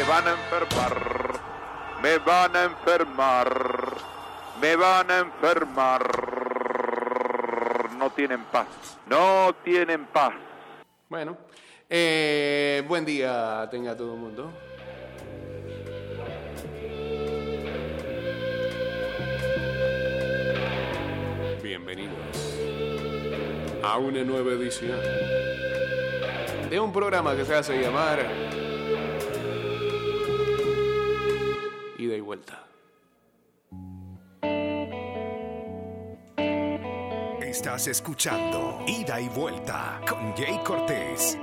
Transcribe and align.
me 0.00 0.06
van 0.06 0.28
a 0.28 0.30
enfermar, 0.30 1.40
me 2.02 2.18
van 2.18 2.56
a 2.56 2.64
enfermar, 2.64 3.92
me 4.58 4.74
van 4.74 5.10
a 5.10 5.18
enfermar. 5.18 6.02
No 7.98 8.08
tienen 8.08 8.42
paz, 8.44 8.66
no 9.06 9.54
tienen 9.62 10.06
paz. 10.06 10.32
Bueno, 11.06 11.36
eh, 11.90 12.82
buen 12.88 13.04
día 13.04 13.68
tenga 13.70 13.94
todo 13.94 14.14
el 14.14 14.20
mundo. 14.20 14.50
Bienvenidos 21.62 22.56
a 23.82 23.98
una 23.98 24.24
nueva 24.24 24.52
edición 24.52 24.98
de 26.70 26.80
un 26.80 26.90
programa 26.90 27.36
que 27.36 27.44
se 27.44 27.54
hace 27.54 27.78
llamar 27.78 28.49
Vuelta. 32.30 32.62
Estás 37.42 37.88
escuchando 37.88 38.84
Ida 38.86 39.20
y 39.20 39.28
Vuelta 39.28 40.00
con 40.08 40.32
Jay 40.36 40.60
Cortés. 40.62 41.36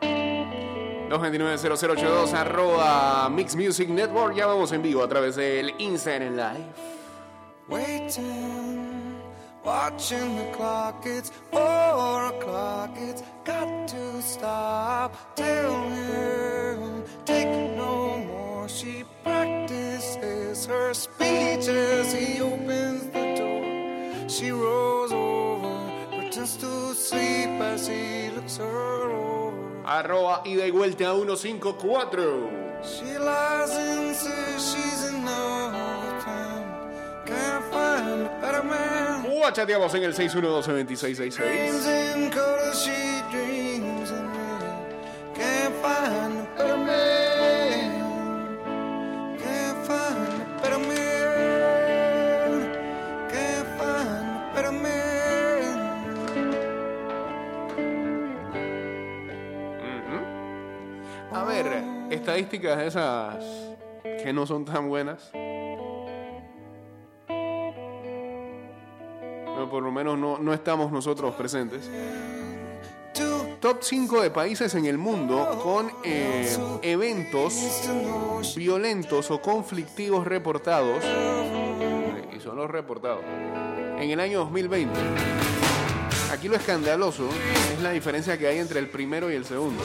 229-0082 0.00 2.32
arroba 2.32 3.28
Mix 3.28 3.54
Music 3.56 3.90
Network. 3.90 4.34
Ya 4.34 4.46
vamos 4.46 4.72
en 4.72 4.80
vivo 4.80 5.04
a 5.04 5.08
través 5.08 5.36
del 5.36 5.74
Instagram 5.78 6.34
Live. 6.34 6.64
Waiting, 7.68 9.20
watching 9.62 10.38
the 10.38 10.50
clock, 10.56 11.04
it's 11.04 11.30
four 11.50 12.28
o'clock, 12.28 12.96
it's 12.96 13.22
got 13.44 13.86
to 13.86 14.22
stop. 14.22 15.12
Tell 15.34 15.84
him, 15.90 17.04
take 17.26 17.50
no 17.76 18.16
more. 18.16 18.66
She 18.66 19.04
finishes 20.56 20.66
her 20.66 20.94
speech 20.94 21.68
as 21.68 22.12
he 22.12 22.40
opens 22.40 23.04
the 23.06 23.34
door. 23.36 24.28
She 24.28 24.50
rolls 24.50 25.12
over, 25.12 25.92
pretends 26.10 26.56
to 26.56 26.94
sleep 26.94 27.60
as 27.60 27.86
he 27.88 28.30
looks 28.30 28.56
her 28.56 29.10
over. 29.10 29.82
Arroba 29.86 30.42
ida 30.44 30.64
y 30.64 30.70
vuelta 30.70 31.14
154. 31.14 32.50
She 32.82 33.18
lies 33.18 33.70
and 33.70 34.14
says 34.14 34.74
she's 34.74 35.04
in 35.08 35.24
love 35.24 35.72
with 35.72 36.24
Can't 37.26 37.64
find 37.72 38.22
a 38.22 38.28
better 38.40 38.62
man. 38.62 39.26
Uh, 39.26 39.50
chateamos 39.52 39.94
en 39.94 40.04
el 40.04 40.14
612 40.14 40.66
2666. 40.66 43.65
Estadísticas 62.26 62.82
esas 62.82 63.36
que 64.02 64.32
no 64.32 64.48
son 64.48 64.64
tan 64.64 64.88
buenas. 64.88 65.30
No, 69.54 69.70
por 69.70 69.80
lo 69.80 69.92
menos 69.92 70.18
no, 70.18 70.36
no 70.38 70.52
estamos 70.52 70.90
nosotros 70.90 71.36
presentes. 71.36 71.88
Top 73.60 73.78
5 73.80 74.22
de 74.22 74.30
países 74.30 74.74
en 74.74 74.86
el 74.86 74.98
mundo 74.98 75.60
con 75.62 75.88
eh, 76.02 76.52
eventos 76.82 77.54
violentos 78.56 79.30
o 79.30 79.40
conflictivos 79.40 80.26
reportados. 80.26 81.04
Y 82.36 82.40
son 82.40 82.56
los 82.56 82.68
reportados. 82.68 83.22
En 84.00 84.10
el 84.10 84.18
año 84.18 84.40
2020. 84.40 84.98
Aquí 86.32 86.48
lo 86.48 86.56
escandaloso 86.56 87.28
es 87.72 87.80
la 87.80 87.92
diferencia 87.92 88.36
que 88.36 88.48
hay 88.48 88.58
entre 88.58 88.80
el 88.80 88.88
primero 88.88 89.30
y 89.30 89.36
el 89.36 89.44
segundo. 89.44 89.80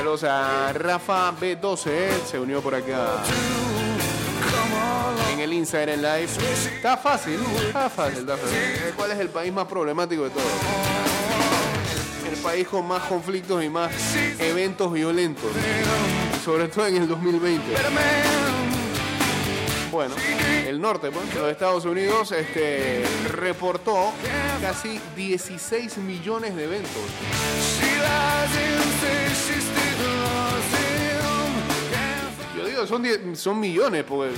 Saludos 0.00 0.24
a 0.24 0.72
Rafa 0.72 1.30
B12, 1.38 2.24
se 2.24 2.40
unió 2.40 2.62
por 2.62 2.74
acá 2.74 3.22
en 5.30 5.40
el 5.40 5.52
Instagram 5.52 6.00
Live. 6.00 6.28
Está 6.74 6.96
fácil, 6.96 7.38
está 7.66 7.90
fácil, 7.90 8.20
está 8.20 8.38
fácil. 8.38 8.56
Eh, 8.56 8.94
¿Cuál 8.96 9.10
es 9.10 9.18
el 9.18 9.28
país 9.28 9.52
más 9.52 9.66
problemático 9.66 10.24
de 10.24 10.30
todos? 10.30 10.46
El 12.32 12.38
país 12.38 12.66
con 12.66 12.88
más 12.88 13.02
conflictos 13.02 13.62
y 13.62 13.68
más 13.68 13.92
eventos 14.38 14.90
violentos. 14.90 15.52
Sobre 16.46 16.68
todo 16.68 16.86
en 16.86 16.96
el 16.96 17.06
2020. 17.06 17.62
Bueno, 19.92 20.14
el 20.66 20.80
norte, 20.80 21.10
pues, 21.10 21.34
los 21.34 21.50
Estados 21.50 21.84
Unidos, 21.84 22.32
este, 22.32 23.04
reportó 23.28 24.14
casi 24.62 24.98
16 25.14 25.98
millones 25.98 26.56
de 26.56 26.64
eventos. 26.64 27.02
Son, 32.86 33.02
die- 33.02 33.34
son 33.36 33.58
millones, 33.60 34.04
porque 34.06 34.32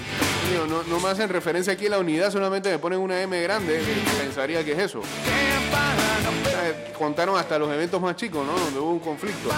no, 0.69 0.83
no 0.85 1.01
me 1.01 1.09
hacen 1.09 1.29
referencia 1.29 1.73
aquí 1.73 1.87
a 1.87 1.91
la 1.91 1.99
unidad, 1.99 2.31
solamente 2.31 2.71
me 2.71 2.79
ponen 2.79 2.99
una 2.99 3.21
M 3.23 3.41
grande, 3.43 3.79
que 3.79 4.23
pensaría 4.23 4.65
que 4.65 4.73
es 4.73 4.79
eso. 4.79 5.01
Eh, 5.01 6.93
Contaron 6.99 7.37
hasta 7.37 7.59
los 7.59 7.71
eventos 7.73 8.01
más 8.01 8.15
chicos, 8.17 8.47
¿no? 8.47 8.53
Donde 8.53 8.79
hubo 8.79 8.91
un 8.91 8.99
conflicto. 9.01 9.49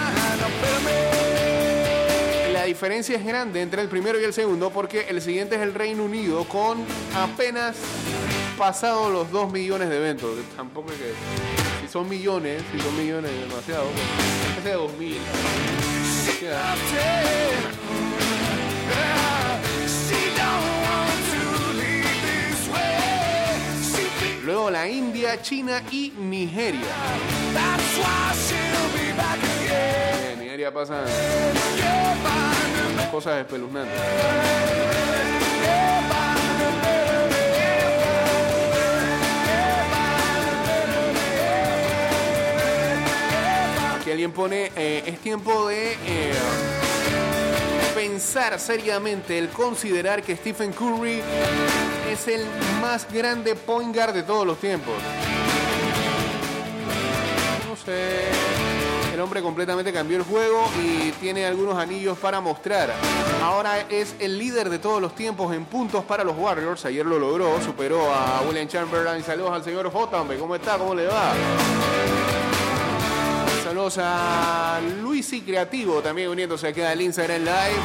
La 2.52 2.64
diferencia 2.64 3.16
es 3.16 3.24
grande 3.26 3.60
entre 3.60 3.82
el 3.82 3.88
primero 3.88 4.18
y 4.18 4.24
el 4.24 4.32
segundo 4.32 4.70
porque 4.70 5.06
el 5.10 5.20
siguiente 5.20 5.56
es 5.56 5.60
el 5.62 5.74
Reino 5.74 6.04
Unido 6.04 6.44
con 6.44 6.78
apenas 7.14 7.76
pasado 8.56 9.10
los 9.10 9.30
2 9.30 9.52
millones 9.52 9.90
de 9.90 9.96
eventos. 9.98 10.30
Tampoco 10.56 10.90
es 10.92 10.96
que... 10.98 11.12
Si 11.82 11.92
son 11.92 12.08
millones, 12.08 12.62
si 12.72 12.80
son 12.80 12.96
millones 12.96 13.30
demasiado, 13.48 13.84
pues, 13.84 14.56
que 14.56 14.62
sea 14.62 14.76
2 14.76 14.92
mil. 14.98 15.18
Luego 24.44 24.70
la 24.70 24.86
India, 24.86 25.40
China 25.40 25.82
y 25.90 26.12
Nigeria. 26.18 26.80
En 30.32 30.38
Nigeria 30.38 30.70
pasan 30.70 31.04
cosas 33.10 33.40
espeluznantes. 33.40 33.98
Aquí 43.98 44.10
alguien 44.10 44.32
pone, 44.32 44.70
eh, 44.76 45.04
es 45.06 45.20
tiempo 45.20 45.68
de 45.68 45.92
eh, 46.06 46.83
pensar 47.94 48.58
seriamente, 48.58 49.38
el 49.38 49.48
considerar 49.50 50.22
que 50.22 50.36
Stephen 50.36 50.72
Curry 50.72 51.22
es 52.10 52.28
el 52.28 52.44
más 52.80 53.06
grande 53.10 53.54
point 53.54 53.94
guard 53.94 54.12
de 54.12 54.22
todos 54.24 54.46
los 54.46 54.58
tiempos. 54.58 54.94
No 57.68 57.76
sé. 57.76 58.24
El 59.14 59.20
hombre 59.20 59.40
completamente 59.42 59.92
cambió 59.92 60.16
el 60.16 60.24
juego 60.24 60.68
y 60.82 61.12
tiene 61.12 61.46
algunos 61.46 61.78
anillos 61.78 62.18
para 62.18 62.40
mostrar. 62.40 62.92
Ahora 63.40 63.86
es 63.88 64.16
el 64.18 64.38
líder 64.38 64.70
de 64.70 64.80
todos 64.80 65.00
los 65.00 65.14
tiempos 65.14 65.54
en 65.54 65.64
puntos 65.64 66.02
para 66.04 66.24
los 66.24 66.36
Warriors. 66.36 66.84
Ayer 66.86 67.06
lo 67.06 67.20
logró, 67.20 67.60
superó 67.62 68.12
a 68.12 68.42
William 68.48 68.66
Chamberlain. 68.66 69.22
Saludos 69.22 69.52
al 69.52 69.62
señor 69.62 69.88
J. 69.92 70.24
¿Cómo 70.38 70.56
está? 70.56 70.78
¿Cómo 70.78 70.96
le 70.96 71.06
va? 71.06 71.32
Saludos 73.74 73.98
a 74.00 74.80
Luis 75.02 75.32
y 75.32 75.40
Creativo 75.40 76.00
también 76.00 76.28
uniéndose 76.28 76.68
aquí 76.68 76.80
al 76.80 77.00
Instagram 77.00 77.40
Live. 77.40 77.82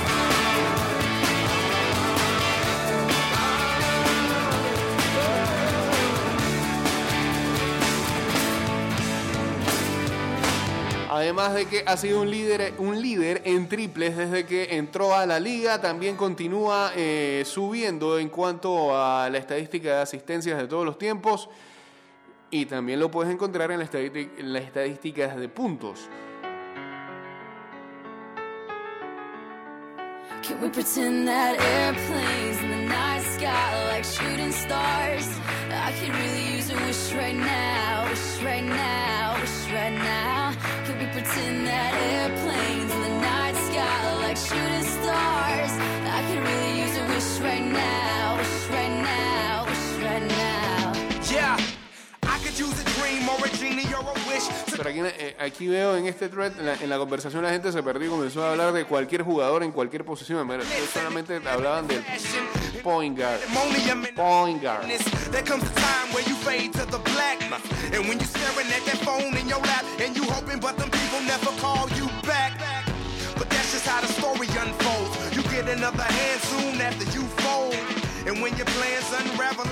Además 11.10 11.56
de 11.56 11.66
que 11.66 11.84
ha 11.88 11.98
sido 11.98 12.22
un 12.22 12.30
líder, 12.30 12.76
un 12.78 13.02
líder 13.02 13.42
en 13.46 13.68
triples 13.68 14.16
desde 14.16 14.46
que 14.46 14.76
entró 14.76 15.16
a 15.16 15.26
la 15.26 15.40
liga, 15.40 15.82
también 15.82 16.16
continúa 16.16 16.92
eh, 16.96 17.42
subiendo 17.48 18.20
en 18.20 18.30
cuanto 18.30 18.96
a 18.96 19.28
la 19.32 19.40
estadística 19.40 19.96
de 19.96 20.02
asistencias 20.04 20.60
de 20.60 20.68
todos 20.68 20.86
los 20.86 21.00
tiempos 21.00 21.50
y 22.52 22.66
también 22.66 23.00
lo 23.00 23.12
puedes 23.12 23.32
encontrar 23.32 23.72
en, 23.72 23.80
la 23.80 23.90
en 23.94 24.54
las 24.54 24.64
estadísticas 24.64 25.36
de 25.36 25.50
puntos. 25.50 26.10
Can 30.42 30.62
we 30.62 30.70
pretend 30.70 31.28
that 31.28 31.60
airplanes 31.60 32.64
in 32.64 32.70
the 32.72 32.88
night 32.88 33.22
sky 33.22 33.86
like 33.92 34.04
shooting 34.04 34.52
stars? 34.52 35.28
I 35.72 35.92
could 36.00 36.10
really 36.10 36.56
use 36.58 36.72
a 36.72 36.76
wish 36.86 37.14
right 37.14 37.36
now, 37.36 38.10
wish 38.10 38.44
right 38.44 38.64
now, 38.64 39.40
wish 39.40 39.72
right 39.72 39.94
now. 39.94 40.54
Can 40.86 40.98
we 40.98 41.06
pretend 41.14 41.68
that 41.68 41.94
airplanes 41.94 42.69
aquí 55.40 55.68
veo 55.68 55.96
en 55.96 56.08
este 56.08 56.30
thread, 56.30 56.54
en 56.60 56.90
la, 56.90 56.98
conversación 56.98 57.44
la 57.44 57.50
gente 57.50 57.72
se 57.72 57.84
perdió 57.84 58.08
y 58.08 58.12
comenzó 58.12 58.44
a 58.44 58.52
hablar 58.52 58.74
de 58.74 58.86
cualquier 58.86 59.24
jugador 59.24 59.64
en 59.64 59.72
cualquier 59.72 60.06
posición. 60.06 60.48
Mira, 60.48 60.64
Solamente 60.94 61.42
hablaban 61.50 61.88
del 61.88 62.04
point 62.84 63.18
guard. 63.18 63.40
Point 64.16 64.62
guard. 64.62 64.86
Another 75.70 76.02
hand 76.02 76.42
soon 76.42 76.82
after 76.82 77.06
you 77.12 77.22
fold. 77.46 77.76
And 78.26 78.42
when 78.42 78.58
your 78.58 78.66
plans 78.66 79.14
unravel 79.14 79.66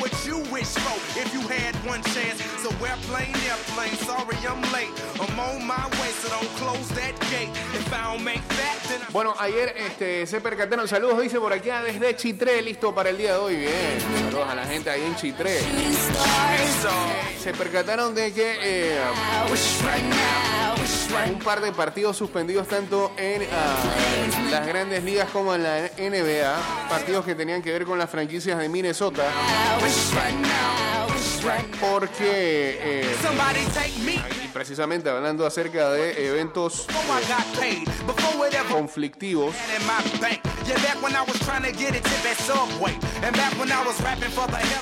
what 0.00 0.12
you 0.26 0.38
wish 0.50 0.72
for 0.80 0.96
if 1.20 1.32
you 1.32 1.40
had 1.46 1.74
one 1.86 2.02
chance? 2.14 2.40
So 2.62 2.70
airplane, 2.84 3.36
airplane, 3.46 3.94
sorry 4.08 4.36
I'm 4.48 4.60
late. 4.72 4.90
I'm 5.20 5.38
on 5.38 5.66
my 5.66 5.86
way, 6.00 6.10
so 6.20 6.28
don't 6.30 6.48
close 6.56 6.88
that 6.96 7.14
gate. 7.30 7.52
If 7.76 7.92
I 7.92 8.14
don't 8.14 8.24
make 8.24 8.46
that, 8.48 8.78
then 8.88 9.00
I 9.02 9.12
Bueno, 9.12 9.34
ayer 9.38 9.74
este, 9.76 10.26
se 10.26 10.40
percataron, 10.40 10.88
saludos 10.88 11.20
dice 11.20 11.38
por 11.38 11.52
acá 11.52 11.82
desde 11.82 12.16
Chitré, 12.16 12.62
listo 12.62 12.94
para 12.94 13.10
el 13.10 13.18
día 13.18 13.32
de 13.32 13.38
hoy. 13.38 13.56
Bien, 13.56 14.00
saludos 14.24 14.48
a 14.48 14.54
la 14.54 14.64
gente 14.64 14.90
ahí 14.90 15.04
en 15.04 15.14
Chitré. 15.16 15.60
Se 17.38 17.52
percataron 17.52 18.14
de 18.14 18.32
que 18.32 18.56
eh, 18.62 18.98
Un 21.32 21.38
par 21.38 21.60
de 21.60 21.72
partidos 21.72 22.16
suspendidos 22.16 22.68
tanto 22.68 23.12
en 23.16 23.42
ah, 23.52 23.76
las 24.50 24.66
grandes 24.66 25.02
ligas 25.04 25.28
como 25.30 25.54
en 25.54 25.62
la 25.62 25.90
NBA, 25.98 26.88
partidos 26.88 27.24
que 27.24 27.34
tenían 27.34 27.62
que 27.62 27.72
ver 27.72 27.84
con 27.84 27.98
las 27.98 28.08
franquicias 28.08 28.58
de 28.58 28.68
Minnesota, 28.68 29.24
porque 31.80 32.78
eh, 32.82 33.16
precisamente 34.52 35.08
hablando 35.08 35.46
acerca 35.46 35.90
de 35.90 36.28
eventos 36.28 36.86
ever 38.54 38.66
conflictivos, 38.70 39.54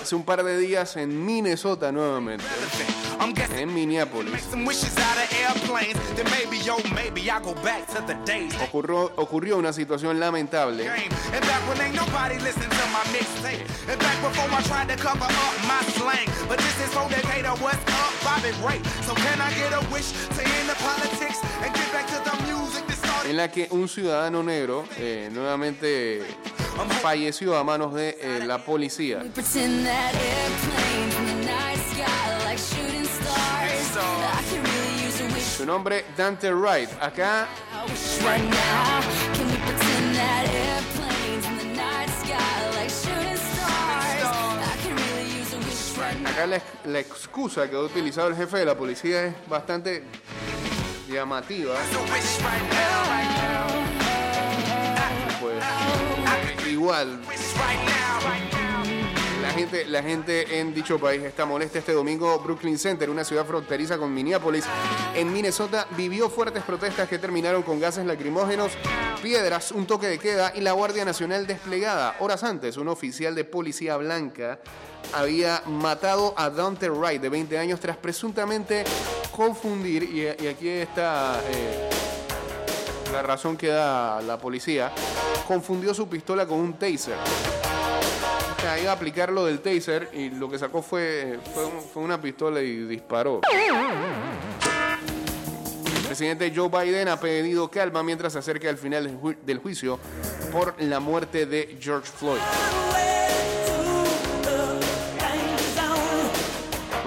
hace 0.00 0.14
un 0.14 0.24
par 0.24 0.42
de 0.42 0.58
días 0.58 0.96
en 0.96 1.24
Minnesota 1.24 1.92
nuevamente, 1.92 2.44
en 3.56 3.74
Minneapolis. 3.74 4.32
days. 8.24 8.54
Ocurrió, 8.62 9.12
ocurrió 9.16 9.56
una 9.56 9.72
situación 9.72 10.20
lamentable 10.20 10.90
En 23.28 23.36
la 23.36 23.50
que 23.50 23.68
un 23.70 23.88
ciudadano 23.88 24.42
negro 24.42 24.84
eh, 24.96 25.28
nuevamente 25.32 26.22
falleció 27.02 27.56
a 27.56 27.64
manos 27.64 27.94
de 27.94 28.16
eh, 28.20 28.40
la 28.46 28.64
policía. 28.64 29.22
Su 35.56 35.66
nombre, 35.66 36.04
Dante 36.16 36.52
Wright. 36.54 36.90
Acá 37.00 37.48
Acá 46.38 46.60
la, 46.84 47.00
excusa 47.00 47.68
que 47.68 47.74
ha 47.74 47.80
utilizado 47.80 48.28
el 48.28 48.36
jefe 48.36 48.58
de 48.58 48.64
la 48.64 48.76
policía 48.76 49.24
es 49.24 49.34
bastante 49.48 50.04
llamativa. 51.10 51.74
Pues, 55.40 56.68
igual, 56.70 57.20
la 59.42 59.50
gente, 59.50 59.84
la 59.86 60.00
gente 60.00 60.60
en 60.60 60.72
dicho 60.72 61.00
país 61.00 61.24
está 61.24 61.44
molesta. 61.44 61.80
Este 61.80 61.92
domingo, 61.92 62.38
Brooklyn 62.38 62.78
Center, 62.78 63.10
una 63.10 63.24
ciudad 63.24 63.44
fronteriza 63.44 63.98
con 63.98 64.14
Minneapolis, 64.14 64.64
en 65.16 65.32
Minnesota, 65.32 65.88
vivió 65.96 66.30
fuertes 66.30 66.62
protestas 66.62 67.08
que 67.08 67.18
terminaron 67.18 67.64
con 67.64 67.80
gases 67.80 68.06
lacrimógenos, 68.06 68.70
piedras, 69.20 69.72
un 69.72 69.88
toque 69.88 70.06
de 70.06 70.20
queda 70.20 70.52
y 70.54 70.60
la 70.60 70.70
Guardia 70.70 71.04
Nacional 71.04 71.48
desplegada. 71.48 72.14
Horas 72.20 72.44
antes, 72.44 72.76
un 72.76 72.86
oficial 72.86 73.34
de 73.34 73.42
policía 73.44 73.96
blanca 73.96 74.60
había 75.12 75.62
matado 75.66 76.34
a 76.36 76.50
Dante 76.50 76.88
Wright, 76.90 77.20
de 77.22 77.28
20 77.28 77.58
años, 77.58 77.80
tras 77.80 77.96
presuntamente 77.96 78.84
confundir, 79.34 80.02
y, 80.04 80.26
aquí 80.46 80.68
está 80.68 81.40
eh, 81.50 81.88
la 83.12 83.22
razón 83.22 83.56
que 83.56 83.68
da 83.68 84.20
la 84.22 84.38
policía, 84.38 84.92
confundió 85.46 85.94
su 85.94 86.08
pistola 86.08 86.46
con 86.46 86.58
un 86.58 86.74
taser. 86.74 87.16
O 87.16 88.80
iba 88.82 88.90
a 88.90 88.94
aplicar 88.94 89.30
lo 89.32 89.46
del 89.46 89.60
taser 89.60 90.10
y 90.12 90.28
lo 90.30 90.48
que 90.50 90.58
sacó 90.58 90.82
fue, 90.82 91.38
fue, 91.54 91.64
un- 91.64 91.80
fue 91.80 92.02
una 92.02 92.20
pistola 92.20 92.60
y 92.60 92.76
disparó. 92.86 93.40
El 95.86 96.02
presidente 96.06 96.52
Joe 96.54 96.68
Biden 96.68 97.08
ha 97.08 97.18
pedido 97.18 97.70
calma 97.70 98.02
mientras 98.02 98.32
se 98.34 98.38
acerca 98.40 98.68
al 98.68 98.76
final 98.78 99.18
del 99.42 99.58
juicio 99.58 99.98
por 100.52 100.74
la 100.82 101.00
muerte 101.00 101.46
de 101.46 101.76
George 101.80 102.10
Floyd. 102.10 102.40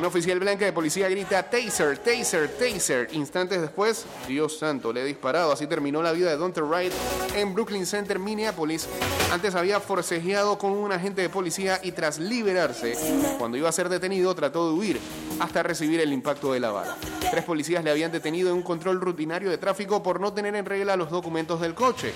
Un 0.01 0.07
oficial 0.07 0.39
blanca 0.39 0.65
de 0.65 0.73
policía 0.73 1.07
grita 1.09 1.47
taser, 1.47 1.95
taser, 1.99 2.49
taser. 2.57 3.07
Instantes 3.11 3.61
después, 3.61 4.07
Dios 4.27 4.57
santo, 4.57 4.91
le 4.91 5.01
ha 5.01 5.03
disparado. 5.03 5.51
Así 5.51 5.67
terminó 5.67 6.01
la 6.01 6.11
vida 6.11 6.31
de 6.31 6.37
Dante 6.37 6.59
Wright 6.59 6.91
en 7.35 7.53
Brooklyn 7.53 7.85
Center, 7.85 8.17
Minneapolis. 8.17 8.87
Antes 9.31 9.53
había 9.53 9.79
forcejeado 9.79 10.57
con 10.57 10.71
un 10.71 10.91
agente 10.91 11.21
de 11.21 11.29
policía 11.29 11.79
y 11.83 11.91
tras 11.91 12.17
liberarse, 12.17 12.97
cuando 13.37 13.59
iba 13.59 13.69
a 13.69 13.71
ser 13.71 13.89
detenido, 13.89 14.33
trató 14.33 14.69
de 14.69 14.73
huir 14.73 14.99
hasta 15.39 15.61
recibir 15.61 15.99
el 15.99 16.11
impacto 16.11 16.51
de 16.51 16.61
la 16.61 16.71
bala. 16.71 16.97
Tres 17.29 17.43
policías 17.43 17.83
le 17.83 17.91
habían 17.91 18.11
detenido 18.11 18.49
en 18.49 18.55
un 18.55 18.63
control 18.63 18.99
rutinario 18.99 19.51
de 19.51 19.59
tráfico 19.59 20.01
por 20.01 20.19
no 20.19 20.33
tener 20.33 20.55
en 20.55 20.65
regla 20.65 20.95
los 20.95 21.11
documentos 21.11 21.61
del 21.61 21.75
coche. 21.75 22.11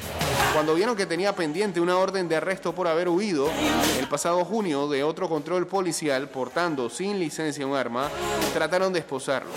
Cuando 0.55 0.73
vieron 0.73 0.95
que 0.95 1.05
tenía 1.05 1.35
pendiente 1.35 1.81
una 1.81 1.97
orden 1.97 2.29
de 2.29 2.37
arresto 2.37 2.73
por 2.73 2.87
haber 2.87 3.09
huido, 3.09 3.49
el 3.99 4.07
pasado 4.07 4.45
junio 4.45 4.87
de 4.87 5.03
otro 5.03 5.27
control 5.27 5.67
policial 5.67 6.29
portando 6.29 6.89
sin 6.89 7.19
licencia 7.19 7.67
un 7.67 7.75
arma, 7.75 8.09
trataron 8.53 8.93
de 8.93 8.99
esposarlo. 8.99 9.51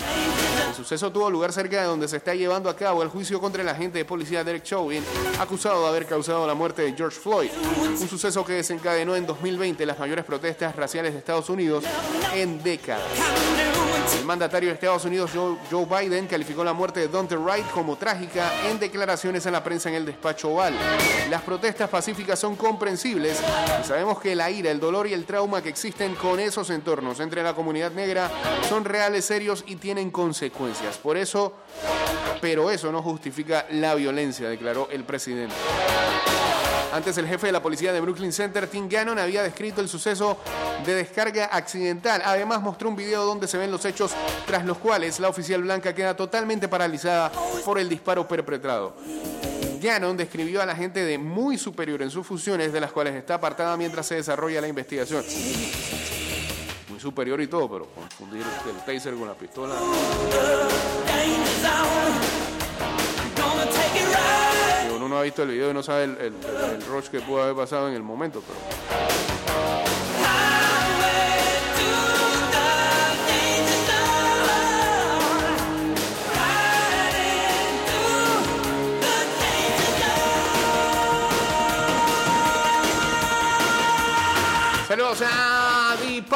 El 0.67 0.75
suceso 0.75 1.09
tuvo 1.09 1.29
lugar 1.29 1.53
cerca 1.53 1.79
de 1.79 1.87
donde 1.87 2.09
se 2.09 2.17
está 2.17 2.35
llevando 2.35 2.69
a 2.69 2.75
cabo 2.75 3.01
el 3.01 3.07
juicio 3.07 3.39
contra 3.39 3.61
el 3.61 3.69
agente 3.69 3.97
de 3.97 4.03
policía 4.03 4.43
Derek 4.43 4.63
Chauvin, 4.63 5.01
acusado 5.39 5.83
de 5.83 5.87
haber 5.87 6.05
causado 6.05 6.45
la 6.45 6.53
muerte 6.53 6.81
de 6.81 6.91
George 6.91 7.17
Floyd. 7.17 7.49
Un 7.97 8.09
suceso 8.09 8.43
que 8.43 8.51
desencadenó 8.51 9.15
en 9.15 9.25
2020 9.25 9.85
las 9.85 9.99
mayores 9.99 10.25
protestas 10.25 10.75
raciales 10.75 11.13
de 11.13 11.19
Estados 11.19 11.49
Unidos 11.49 11.85
en 12.35 12.61
décadas. 12.61 13.05
El 14.17 14.25
mandatario 14.25 14.69
de 14.69 14.75
Estados 14.75 15.05
Unidos, 15.05 15.31
Joe, 15.33 15.85
Biden, 15.85 16.27
calificó 16.27 16.63
la 16.63 16.73
muerte 16.73 17.01
de 17.01 17.07
Dante 17.07 17.35
Wright 17.35 17.67
como 17.71 17.95
trágica 17.95 18.51
en 18.69 18.79
declaraciones 18.79 19.45
a 19.47 19.51
la 19.51 19.63
prensa 19.63 19.89
en 19.89 19.95
el 19.95 20.05
despacho 20.05 20.51
oval. 20.51 20.73
Las 21.29 21.41
protestas 21.41 21.89
pacíficas 21.89 22.39
son 22.39 22.55
comprensibles 22.55 23.39
y 23.81 23.87
sabemos 23.87 24.19
que 24.19 24.35
la 24.35 24.49
ira, 24.49 24.71
el 24.71 24.79
dolor 24.79 25.07
y 25.07 25.13
el 25.13 25.25
trauma 25.25 25.61
que 25.61 25.69
existen 25.69 26.15
con 26.15 26.39
esos 26.39 26.69
entornos 26.69 27.19
entre 27.19 27.43
la 27.43 27.53
comunidad 27.53 27.91
negra 27.91 28.29
son 28.67 28.85
reales, 28.85 29.25
serios 29.25 29.63
y 29.67 29.75
tienen 29.75 30.11
consecuencias. 30.11 30.97
Por 30.97 31.17
eso, 31.17 31.53
pero 32.41 32.71
eso 32.71 32.91
no 32.91 33.01
justifica 33.01 33.65
la 33.71 33.95
violencia, 33.95 34.49
declaró 34.49 34.87
el 34.91 35.03
presidente. 35.03 35.55
Antes 36.91 37.17
el 37.17 37.27
jefe 37.27 37.47
de 37.47 37.53
la 37.53 37.61
policía 37.61 37.93
de 37.93 38.01
Brooklyn 38.01 38.33
Center, 38.33 38.67
Tim 38.67 38.89
Gannon, 38.89 39.19
había 39.19 39.43
descrito 39.43 39.79
el 39.79 39.87
suceso 39.87 40.37
de 40.85 40.95
descarga 40.95 41.45
accidental. 41.45 42.21
Además 42.25 42.61
mostró 42.61 42.89
un 42.89 42.95
video 42.95 43.25
donde 43.25 43.47
se 43.47 43.57
ven 43.57 43.71
los 43.71 43.85
hechos 43.85 44.11
tras 44.47 44.65
los 44.65 44.77
cuales 44.79 45.19
la 45.19 45.29
oficial 45.29 45.61
blanca 45.61 45.93
queda 45.93 46.15
totalmente 46.15 46.67
paralizada 46.67 47.31
por 47.63 47.77
el 47.79 47.87
disparo 47.87 48.27
perpetrado. 48.27 48.95
Gannon 49.81 50.17
describió 50.17 50.61
a 50.61 50.65
la 50.65 50.75
gente 50.75 51.05
de 51.05 51.17
muy 51.17 51.57
superior 51.57 52.01
en 52.01 52.09
sus 52.09 52.25
funciones, 52.25 52.73
de 52.73 52.81
las 52.81 52.91
cuales 52.91 53.15
está 53.15 53.35
apartada 53.35 53.77
mientras 53.77 54.05
se 54.05 54.15
desarrolla 54.15 54.59
la 54.59 54.67
investigación. 54.67 55.23
Muy 56.89 56.99
superior 56.99 57.39
y 57.39 57.47
todo, 57.47 57.69
pero 57.69 57.85
confundir 57.87 58.43
el 58.67 58.85
taser 58.85 59.13
con 59.13 59.27
la 59.27 59.35
pistola. 59.35 59.75
Uno 65.09 65.15
no 65.15 65.21
ha 65.21 65.23
visto 65.23 65.41
el 65.41 65.49
video 65.49 65.71
y 65.71 65.73
no 65.73 65.81
sabe 65.81 66.03
el, 66.03 66.17
el, 66.17 66.33
el 66.71 66.85
rush 66.85 67.07
que 67.07 67.19
pudo 67.19 67.41
haber 67.41 67.55
pasado 67.55 67.89
en 67.89 67.95
el 67.95 68.03
momento, 68.03 68.43
pero 68.45 69.38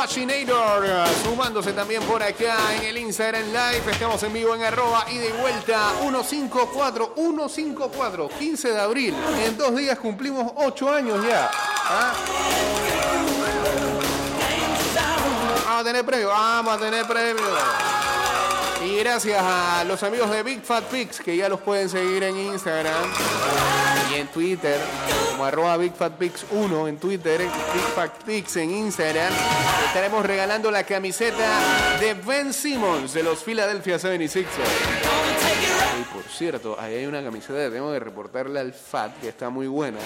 The 0.04 0.10
Pachinator, 0.10 0.86
sumándose 1.24 1.72
también 1.72 2.04
por 2.04 2.22
acá 2.22 2.58
en 2.76 2.84
el 2.84 2.98
Instagram 2.98 3.46
Live. 3.46 3.90
Estamos 3.90 4.22
en 4.24 4.34
vivo 4.34 4.54
en 4.54 4.62
arroba 4.62 5.06
y 5.10 5.18
de 5.18 5.32
vuelta 5.32 5.94
154, 6.02 7.14
154, 7.16 8.30
15 8.38 8.72
de 8.72 8.82
abril. 8.82 9.16
En 9.46 9.56
dos 9.56 9.74
días 9.74 9.98
cumplimos 9.98 10.52
8 10.56 10.94
años 10.94 11.26
ya. 11.26 11.50
¿Ah? 11.54 12.14
Vamos 15.66 15.82
a 15.82 15.84
tener 15.86 16.06
premio, 16.06 16.28
vamos 16.28 16.74
a 16.74 16.80
tener 16.80 17.06
premio. 17.06 17.46
Y 18.86 18.98
gracias 18.98 19.42
a 19.42 19.86
los 19.86 20.04
amigos 20.04 20.30
de 20.32 20.44
Big 20.44 20.62
Fat 20.64 20.84
Pigs 20.86 21.22
que 21.22 21.38
ya 21.38 21.48
los 21.48 21.62
pueden 21.62 21.88
seguir 21.88 22.24
en 22.24 22.38
Instagram 22.38 23.93
en 24.16 24.28
Twitter, 24.28 24.80
como 25.32 25.46
arroba 25.46 25.78
Big 25.78 25.94
Fat 25.94 26.14
Pigs 26.14 26.46
1 26.52 26.88
en 26.88 26.98
Twitter, 26.98 27.40
Big 27.40 27.84
Fat 27.96 28.24
Pigs 28.24 28.58
en 28.58 28.72
Instagram. 28.72 29.34
Estaremos 29.88 30.26
regalando 30.26 30.72
la 30.72 30.84
camiseta 30.84 31.98
de 32.00 32.14
Ben 32.14 32.54
Simmons 32.54 33.14
de 33.14 33.24
los 33.24 33.44
Philadelphia 33.44 33.98
76ers. 33.98 34.46
Y 36.00 36.04
por 36.14 36.24
cierto, 36.24 36.78
ahí 36.80 36.96
hay 36.96 37.06
una 37.06 37.24
camiseta 37.24 37.60
que 37.60 37.70
tengo 37.70 37.92
que 37.92 38.00
reportarle 38.00 38.60
al 38.60 38.74
Fat 38.74 39.20
que 39.20 39.30
está 39.30 39.50
muy 39.50 39.68
buena. 39.68 40.00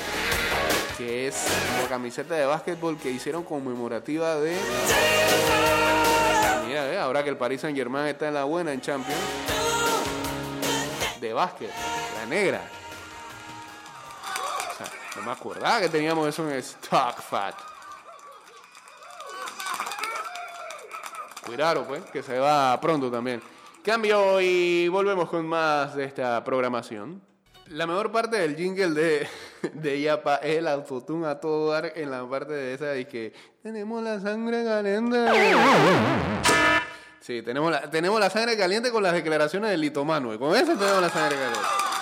Que 0.97 1.27
es 1.27 1.45
la 1.81 1.87
camiseta 1.87 2.35
de 2.35 2.45
básquetbol 2.45 2.97
que 2.97 3.11
hicieron 3.11 3.43
conmemorativa 3.43 4.35
de 4.35 4.55
Mira, 6.67 6.93
eh, 6.93 6.97
ahora 6.99 7.23
que 7.23 7.29
el 7.29 7.37
Paris 7.37 7.61
Saint 7.61 7.77
Germain 7.77 8.07
está 8.07 8.27
en 8.27 8.33
la 8.33 8.43
buena 8.43 8.73
en 8.73 8.81
Champions. 8.81 9.19
De 11.21 11.33
básquet, 11.33 11.71
la 12.15 12.25
negra. 12.25 12.61
No 15.17 15.23
me 15.23 15.31
acordaba 15.31 15.81
que 15.81 15.89
teníamos 15.89 16.27
eso 16.27 16.49
en 16.49 16.57
Stock 16.57 17.21
Fat. 17.21 17.55
Cuidado, 21.45 21.85
pues, 21.85 22.03
que 22.11 22.21
se 22.21 22.37
va 22.37 22.79
pronto 22.79 23.09
también. 23.09 23.41
Cambio 23.83 24.39
y 24.41 24.87
volvemos 24.89 25.29
con 25.29 25.47
más 25.47 25.95
de 25.95 26.03
esta 26.03 26.43
programación. 26.43 27.21
La 27.67 27.87
mejor 27.87 28.11
parte 28.11 28.37
del 28.37 28.55
jingle 28.55 28.89
de, 28.91 29.27
de 29.73 30.01
Yapa 30.01 30.35
es 30.35 30.57
el 30.57 30.67
autotune 30.67 31.25
a 31.25 31.39
todo 31.39 31.71
dar 31.71 31.93
en 31.95 32.11
la 32.11 32.27
parte 32.29 32.53
de 32.53 32.73
esa 32.73 32.85
de 32.87 33.07
que 33.07 33.33
tenemos 33.63 34.03
la 34.03 34.19
sangre 34.19 34.63
caliente. 34.63 35.25
Sí, 37.21 37.41
tenemos 37.41 37.71
la, 37.71 37.89
tenemos 37.89 38.19
la 38.19 38.29
sangre 38.29 38.57
caliente 38.57 38.91
con 38.91 39.03
las 39.03 39.13
declaraciones 39.13 39.71
de 39.71 39.77
Lito 39.77 40.05
Manuel. 40.05 40.37
Con 40.37 40.55
eso 40.55 40.75
tenemos 40.75 41.01
la 41.01 41.09
sangre 41.09 41.37
caliente. 41.37 41.59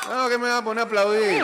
No, 0.09 0.29
que 0.29 0.37
me 0.37 0.49
va 0.49 0.57
a 0.57 0.63
poner 0.63 0.83
a 0.83 0.85
aplaudir. 0.85 1.43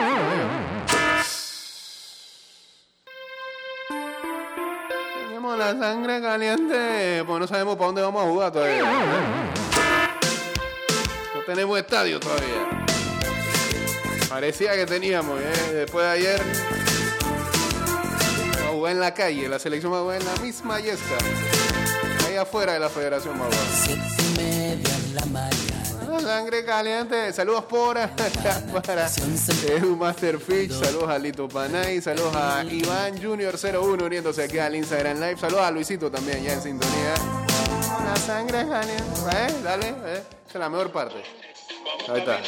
La 5.61 5.77
sangre 5.77 6.21
caliente. 6.21 7.23
Pues 7.25 7.39
no 7.39 7.47
sabemos 7.47 7.75
para 7.75 7.87
dónde 7.87 8.01
vamos 8.01 8.23
a 8.23 8.25
jugar 8.25 8.51
todavía. 8.51 8.83
No 11.35 11.41
tenemos 11.45 11.77
estadio 11.77 12.19
todavía. 12.19 12.85
Parecía 14.27 14.73
que 14.73 14.85
teníamos, 14.85 15.39
¿eh? 15.39 15.73
Después 15.73 16.05
de 16.05 16.11
ayer. 16.11 16.41
Vamos 18.65 18.89
en 18.89 18.99
la 18.99 19.13
calle. 19.13 19.47
La 19.47 19.59
selección 19.59 19.93
va 19.93 20.11
a 20.11 20.17
en 20.17 20.25
la 20.25 20.35
misma 20.37 20.79
yesca. 20.79 21.17
Ahí 22.27 22.37
afuera 22.37 22.73
de 22.73 22.79
la 22.79 22.89
Federación 22.89 23.37
mañana. 23.37 23.57
Ah, 26.21 26.37
Sangre 26.37 26.63
caliente. 26.63 27.33
Saludos 27.33 27.65
por 27.65 27.97
acá 27.97 28.29
para 28.85 29.07
Edu 29.07 29.95
Masterfish. 29.95 30.71
Saludos 30.71 31.09
a 31.09 31.17
Lito 31.17 31.47
Panay. 31.47 32.01
Saludos 32.01 32.35
a 32.35 32.63
Iván 32.63 33.21
Junior 33.21 33.55
01 33.57 34.03
uniéndose 34.05 34.43
aquí 34.43 34.59
al 34.59 34.75
Instagram 34.75 35.19
Live. 35.19 35.37
Saludos 35.37 35.63
a 35.63 35.71
Luisito 35.71 36.11
también 36.11 36.43
ya 36.43 36.53
en 36.53 36.61
sintonía. 36.61 37.13
La 38.05 38.15
sangre 38.15 38.67
caliente. 38.67 39.03
¿Eh? 39.33 39.53
Dale. 39.63 39.87
¿eh? 40.05 40.23
Es 40.47 40.55
la 40.55 40.69
mejor 40.69 40.91
parte. 40.91 41.23
Ahí 42.09 42.19
está. 42.19 42.39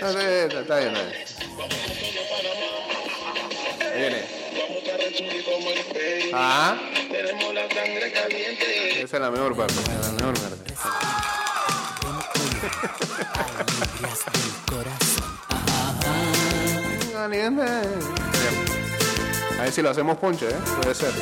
No 0.00 0.12
sé, 0.12 0.44
está, 0.44 0.60
está 0.60 0.78
bien. 0.78 0.96
ahí. 0.96 1.24
Viene. 3.98 4.22
Ah. 6.32 6.76
Esa 8.96 9.16
es 9.16 9.20
la 9.20 9.30
mejor 9.30 9.56
parte. 9.56 9.74
La 10.02 10.10
mejor 10.12 10.40
parte. 10.40 10.61
Alegrías 17.22 17.56
del. 17.56 18.12
A 19.58 19.62
ver 19.62 19.72
si 19.72 19.82
lo 19.82 19.90
hacemos 19.90 20.16
ponche, 20.18 20.48
¿eh? 20.48 20.56
Puede 20.80 20.94
ser. 20.94 21.12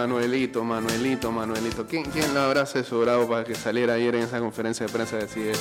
Manuelito, 0.00 0.64
Manuelito, 0.64 1.30
Manuelito. 1.30 1.86
¿Quién, 1.86 2.04
quién 2.04 2.32
lo 2.32 2.40
habrá 2.40 2.62
asesorado 2.62 3.28
para 3.28 3.44
que 3.44 3.54
saliera 3.54 3.92
ayer 3.94 4.14
en 4.14 4.22
esa 4.22 4.38
conferencia 4.38 4.86
de 4.86 4.92
prensa 4.92 5.16
a 5.16 5.18
decir 5.18 5.48
eso? 5.48 5.60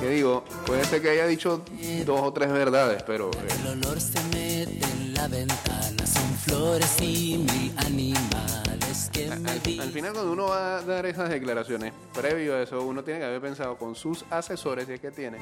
¿Qué 0.00 0.08
digo? 0.08 0.44
Puede 0.66 0.84
ser 0.86 1.00
que 1.00 1.10
haya 1.10 1.28
dicho 1.28 1.62
dos 2.04 2.20
o 2.22 2.32
tres 2.32 2.50
verdades, 2.50 3.04
pero... 3.04 3.30
eh, 3.30 3.46
El 3.60 3.84
olor 3.84 4.00
se 4.00 4.20
mete 4.34 4.80
en 4.84 5.14
la 5.14 5.28
ventana, 5.28 6.04
son 6.06 6.34
flores 6.44 6.96
y 7.00 7.38
mil 7.38 7.72
animales 7.76 9.10
que 9.12 9.28
me 9.28 9.48
al, 9.48 9.60
vi. 9.60 9.78
al 9.78 9.90
final 9.92 10.12
cuando 10.12 10.32
uno 10.32 10.46
va 10.48 10.78
a 10.78 10.82
dar 10.82 11.06
esas 11.06 11.28
declaraciones, 11.30 11.92
previo 12.12 12.56
a 12.56 12.62
eso, 12.62 12.82
uno 12.82 13.04
tiene 13.04 13.20
que 13.20 13.26
haber 13.26 13.40
pensado 13.40 13.76
con 13.78 13.94
sus 13.94 14.24
asesores, 14.30 14.86
si 14.88 14.94
es 14.94 15.00
que 15.00 15.12
tiene, 15.12 15.38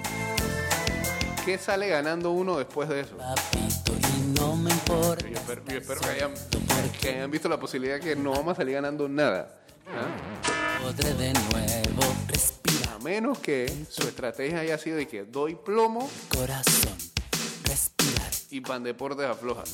¿qué 1.47 1.57
sale 1.57 1.88
ganando 1.88 2.33
uno 2.33 2.59
después 2.59 2.87
de 2.90 3.00
eso? 3.00 3.16
Papito, 3.16 3.92
no 4.35 4.56
me 4.56 4.70
importa. 4.70 5.26
Yo 5.28 5.37
espero, 5.37 5.62
yo 5.66 5.78
espero 5.78 6.00
que, 6.00 6.08
hayan, 6.08 6.32
que 7.00 7.08
hayan 7.11 7.30
visto 7.30 7.49
la 7.49 7.58
posibilidad 7.58 7.99
que 8.00 8.16
no 8.16 8.32
vamos 8.32 8.52
a 8.52 8.56
salir 8.56 8.75
ganando 8.75 9.08
nada. 9.08 9.58
¿ah? 9.88 10.80
Podré 10.82 11.14
de 11.14 11.32
nuevo 11.32 12.14
respirar, 12.26 12.94
A 12.94 12.99
menos 12.99 13.38
que 13.38 13.73
su 13.90 14.02
estrategia 14.08 14.61
haya 14.61 14.78
sido 14.78 14.97
de 14.97 15.06
que 15.08 15.25
doy 15.25 15.54
plomo 15.56 16.08
corazón, 16.35 16.97
respirar. 17.64 18.30
y 18.50 18.61
Pan 18.61 18.82
Deportes 18.82 19.26
afloja. 19.26 19.64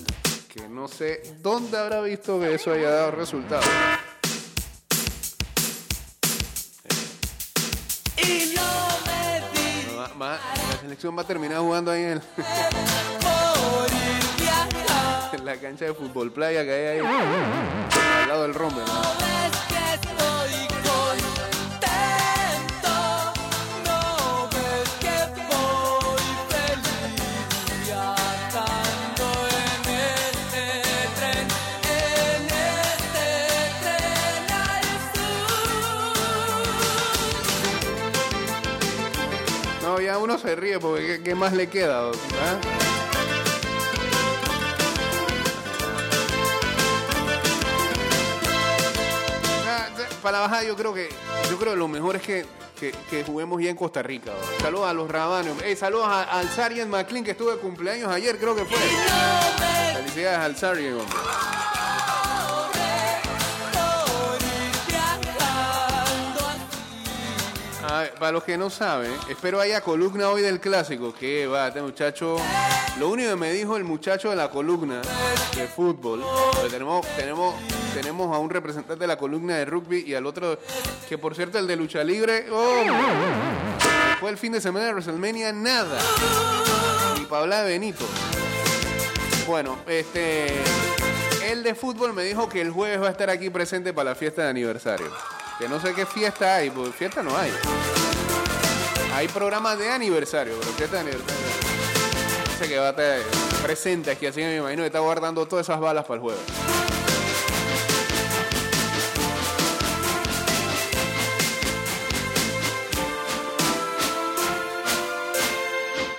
Que 0.48 0.68
no 0.68 0.86
sé 0.86 1.34
dónde 1.42 1.76
habrá 1.76 2.00
visto 2.00 2.38
que 2.38 2.54
eso 2.54 2.72
haya 2.72 2.88
dado 2.88 3.10
resultado. 3.10 3.62
Y 8.16 8.54
no 8.54 8.62
me 9.06 10.18
va- 10.20 10.38
la 10.70 10.78
selección 10.80 11.16
va 11.18 11.22
a 11.22 11.26
terminar 11.26 11.58
jugando 11.58 11.90
ahí 11.90 12.02
en, 12.02 12.12
en 12.12 12.22
la 15.44 15.56
cancha 15.56 15.84
de 15.84 15.92
fútbol 15.94 16.32
playa 16.32 16.64
que 16.64 16.72
hay 16.72 16.98
ahí 16.98 17.06
al 17.06 18.28
lado 18.28 18.42
del 18.42 18.54
rombe. 18.54 18.80
¿no? 18.80 18.86
No 18.86 19.02
ves 19.02 19.52
que 19.68 19.74
estoy 19.94 20.54
contento, 20.88 22.14
no 23.84 24.48
ves 24.48 24.88
que 25.00 25.16
voy 25.44 26.24
feliz 26.48 27.20
viajando 27.84 29.26
en 29.50 29.84
este 30.00 30.64
tren, 31.14 31.46
en 31.92 32.44
este 32.46 33.28
tren 33.82 34.44
al 34.50 34.88
sur. 39.82 39.82
No, 39.82 40.00
ya 40.00 40.16
uno 40.16 40.38
se 40.38 40.56
ríe 40.56 40.78
porque 40.80 41.06
¿qué, 41.06 41.22
qué 41.22 41.34
más 41.34 41.52
le 41.52 41.66
queda? 41.68 42.08
¿ah? 42.08 43.03
Para 50.24 50.38
la 50.38 50.46
bajada 50.48 50.64
yo 50.64 50.74
creo 50.74 50.94
que 50.94 51.08
yo 51.50 51.58
creo 51.58 51.72
que 51.74 51.78
lo 51.78 51.86
mejor 51.86 52.16
es 52.16 52.22
que, 52.22 52.46
que, 52.80 52.92
que 53.10 53.22
juguemos 53.24 53.62
ya 53.62 53.68
en 53.68 53.76
Costa 53.76 54.02
Rica. 54.02 54.32
Saludos 54.60 54.88
a 54.88 54.94
los 54.94 55.08
rabanos. 55.10 55.54
Hey, 55.62 55.76
saludos 55.76 56.06
a- 56.08 56.22
al 56.22 56.48
Sargent 56.48 56.90
McLean 56.90 57.22
que 57.24 57.32
estuvo 57.32 57.50
de 57.50 57.58
cumpleaños 57.58 58.10
ayer, 58.10 58.38
creo 58.38 58.56
que 58.56 58.64
fue. 58.64 58.78
Felicidades 59.94 60.38
al 60.38 60.56
Sargent, 60.56 60.98
hombre. 60.98 61.16
Para 68.24 68.32
los 68.32 68.44
que 68.44 68.56
no 68.56 68.70
saben, 68.70 69.12
espero 69.28 69.60
haya 69.60 69.82
columna 69.82 70.30
hoy 70.30 70.40
del 70.40 70.58
clásico. 70.58 71.12
Que 71.12 71.46
va, 71.46 71.68
este 71.68 71.82
muchacho. 71.82 72.38
Lo 72.98 73.10
único 73.10 73.28
que 73.28 73.36
me 73.36 73.52
dijo 73.52 73.76
el 73.76 73.84
muchacho 73.84 74.30
de 74.30 74.36
la 74.36 74.48
columna 74.48 75.02
de 75.54 75.68
fútbol. 75.68 76.24
tenemos, 76.70 77.06
tenemos, 77.16 77.54
tenemos 77.92 78.34
a 78.34 78.38
un 78.38 78.48
representante 78.48 79.00
de 79.02 79.06
la 79.06 79.18
columna 79.18 79.56
de 79.56 79.66
rugby 79.66 80.04
y 80.06 80.14
al 80.14 80.24
otro, 80.24 80.58
que 81.06 81.18
por 81.18 81.34
cierto, 81.34 81.58
el 81.58 81.66
de 81.66 81.76
lucha 81.76 82.02
libre. 82.02 82.46
oh, 82.50 82.82
fue 84.20 84.30
el 84.30 84.38
fin 84.38 84.52
de 84.52 84.62
semana 84.62 84.86
de 84.86 84.92
WrestleMania, 84.92 85.52
nada. 85.52 85.98
Y 87.20 87.26
para 87.26 87.42
hablar 87.42 87.66
de 87.66 87.72
Benito. 87.72 88.06
Bueno, 89.46 89.76
este. 89.86 90.46
El 91.46 91.62
de 91.62 91.74
fútbol 91.74 92.14
me 92.14 92.22
dijo 92.22 92.48
que 92.48 92.62
el 92.62 92.70
jueves 92.70 93.02
va 93.02 93.08
a 93.08 93.10
estar 93.10 93.28
aquí 93.28 93.50
presente 93.50 93.92
para 93.92 94.12
la 94.12 94.16
fiesta 94.16 94.44
de 94.44 94.48
aniversario. 94.48 95.12
Que 95.58 95.68
no 95.68 95.78
sé 95.78 95.92
qué 95.92 96.06
fiesta 96.06 96.54
hay, 96.54 96.70
porque 96.70 96.92
fiesta 96.92 97.22
no 97.22 97.36
hay. 97.36 97.52
Hay 99.14 99.28
programas 99.28 99.78
de 99.78 99.88
aniversario, 99.88 100.56
pero 100.58 100.72
fiesta 100.72 100.96
de 100.96 101.02
aniversario. 101.02 101.46
Dice 102.50 102.68
que 102.68 102.78
va 102.78 102.88
a 102.88 102.90
estar 102.90 103.20
presente 103.62 104.10
aquí, 104.10 104.26
así 104.26 104.40
que 104.40 104.46
me 104.46 104.56
imagino 104.56 104.82
que 104.82 104.86
está 104.88 104.98
guardando 104.98 105.46
todas 105.46 105.66
esas 105.66 105.78
balas 105.78 106.04
para 106.04 106.16
el 106.16 106.20
jueves. 106.20 106.42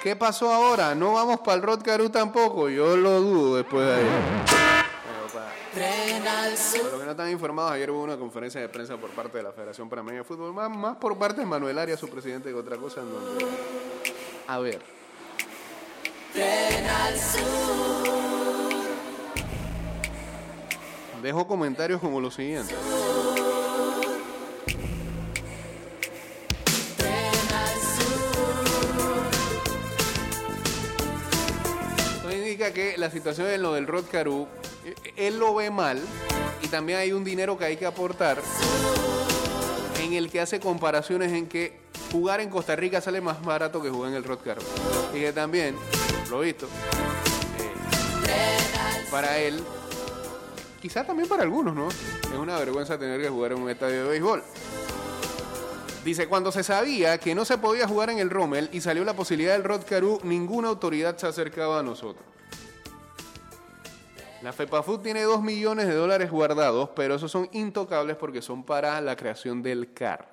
¿Qué 0.01 0.15
pasó 0.15 0.53
ahora? 0.53 0.95
¿No 0.95 1.11
vamos 1.11 1.41
para 1.41 1.55
el 1.55 1.63
Rod 1.63 1.81
Caru 1.81 2.09
tampoco? 2.09 2.69
Yo 2.69 2.95
lo 2.95 3.19
dudo 3.19 3.57
después 3.57 3.85
de 3.85 3.93
ayer. 3.93 4.64
Para 5.75 6.91
los 6.91 6.99
que 6.99 7.05
no 7.05 7.11
están 7.11 7.29
informados, 7.29 7.71
ayer 7.73 7.91
hubo 7.91 8.03
una 8.03 8.15
conferencia 8.17 8.61
de 8.61 8.69
prensa 8.69 8.95
por 8.95 9.09
parte 9.09 9.37
de 9.39 9.43
la 9.43 9.51
Federación 9.51 9.89
Panameña 9.89 10.19
de 10.19 10.23
Fútbol, 10.23 10.53
más, 10.53 10.69
más 10.69 10.95
por 10.97 11.17
parte 11.17 11.41
de 11.41 11.45
Manuel 11.47 11.77
Arias, 11.77 11.99
su 11.99 12.07
presidente, 12.09 12.49
que 12.49 12.55
otra 12.55 12.77
cosa. 12.77 13.01
en 13.01 13.11
donde- 13.11 13.45
A 14.47 14.59
ver. 14.59 14.79
Dejo 21.21 21.47
comentarios 21.47 21.99
como 21.99 22.21
los 22.21 22.35
siguientes. 22.35 22.75
Esto 32.15 32.31
indica 32.31 32.71
que 32.71 32.97
la 32.97 33.09
situación 33.09 33.47
en 33.49 33.61
lo 33.61 33.73
del 33.73 33.87
Rod 33.87 34.05
Caru, 34.11 34.47
él 35.15 35.39
lo 35.39 35.55
ve 35.55 35.69
mal 35.69 36.01
y 36.61 36.67
también 36.67 36.99
hay 36.99 37.11
un 37.11 37.23
dinero 37.23 37.57
que 37.57 37.65
hay 37.65 37.77
que 37.77 37.85
aportar 37.85 38.41
en 39.99 40.13
el 40.13 40.29
que 40.29 40.39
hace 40.39 40.59
comparaciones 40.59 41.31
en 41.33 41.47
que 41.47 41.79
jugar 42.11 42.39
en 42.39 42.49
Costa 42.49 42.75
Rica 42.75 43.01
sale 43.01 43.21
más 43.21 43.43
barato 43.43 43.81
que 43.81 43.89
jugar 43.89 44.11
en 44.11 44.17
el 44.17 44.23
Caru. 44.23 44.61
Y 45.13 45.19
que 45.19 45.33
también, 45.33 45.75
lo 46.29 46.41
he 46.41 46.45
visto, 46.45 46.67
eh, 48.27 49.05
para 49.09 49.37
él, 49.39 49.63
quizá 50.81 51.03
también 51.03 51.27
para 51.27 51.43
algunos, 51.43 51.75
¿no? 51.75 51.89
Es 51.89 52.39
una 52.39 52.57
vergüenza 52.57 52.97
tener 52.97 53.21
que 53.21 53.29
jugar 53.29 53.53
en 53.53 53.61
un 53.61 53.69
estadio 53.69 54.03
de 54.03 54.09
béisbol. 54.09 54.43
Dice, 56.03 56.27
cuando 56.27 56.51
se 56.51 56.63
sabía 56.63 57.17
que 57.17 57.33
no 57.33 57.45
se 57.45 57.57
podía 57.57 57.87
jugar 57.87 58.11
en 58.11 58.19
el 58.19 58.29
Rommel 58.29 58.69
y 58.71 58.81
salió 58.81 59.03
la 59.03 59.15
posibilidad 59.15 59.53
del 59.53 59.63
Rod 59.63 59.85
Caru, 59.85 60.19
ninguna 60.23 60.67
autoridad 60.67 61.17
se 61.17 61.25
acercaba 61.25 61.79
a 61.79 61.83
nosotros. 61.83 62.34
La 64.45 64.53
FEPAFUT 64.53 65.01
tiene 65.01 65.23
2 65.23 65.41
millones 65.41 65.87
de 65.87 65.95
dólares 65.95 66.29
guardados, 66.29 66.89
pero 66.95 67.15
esos 67.15 67.31
son 67.31 67.49
intocables 67.51 68.15
porque 68.15 68.43
son 68.43 68.63
para 68.63 69.01
la 69.01 69.15
creación 69.15 69.63
del 69.63 69.91
CAR. 69.91 70.29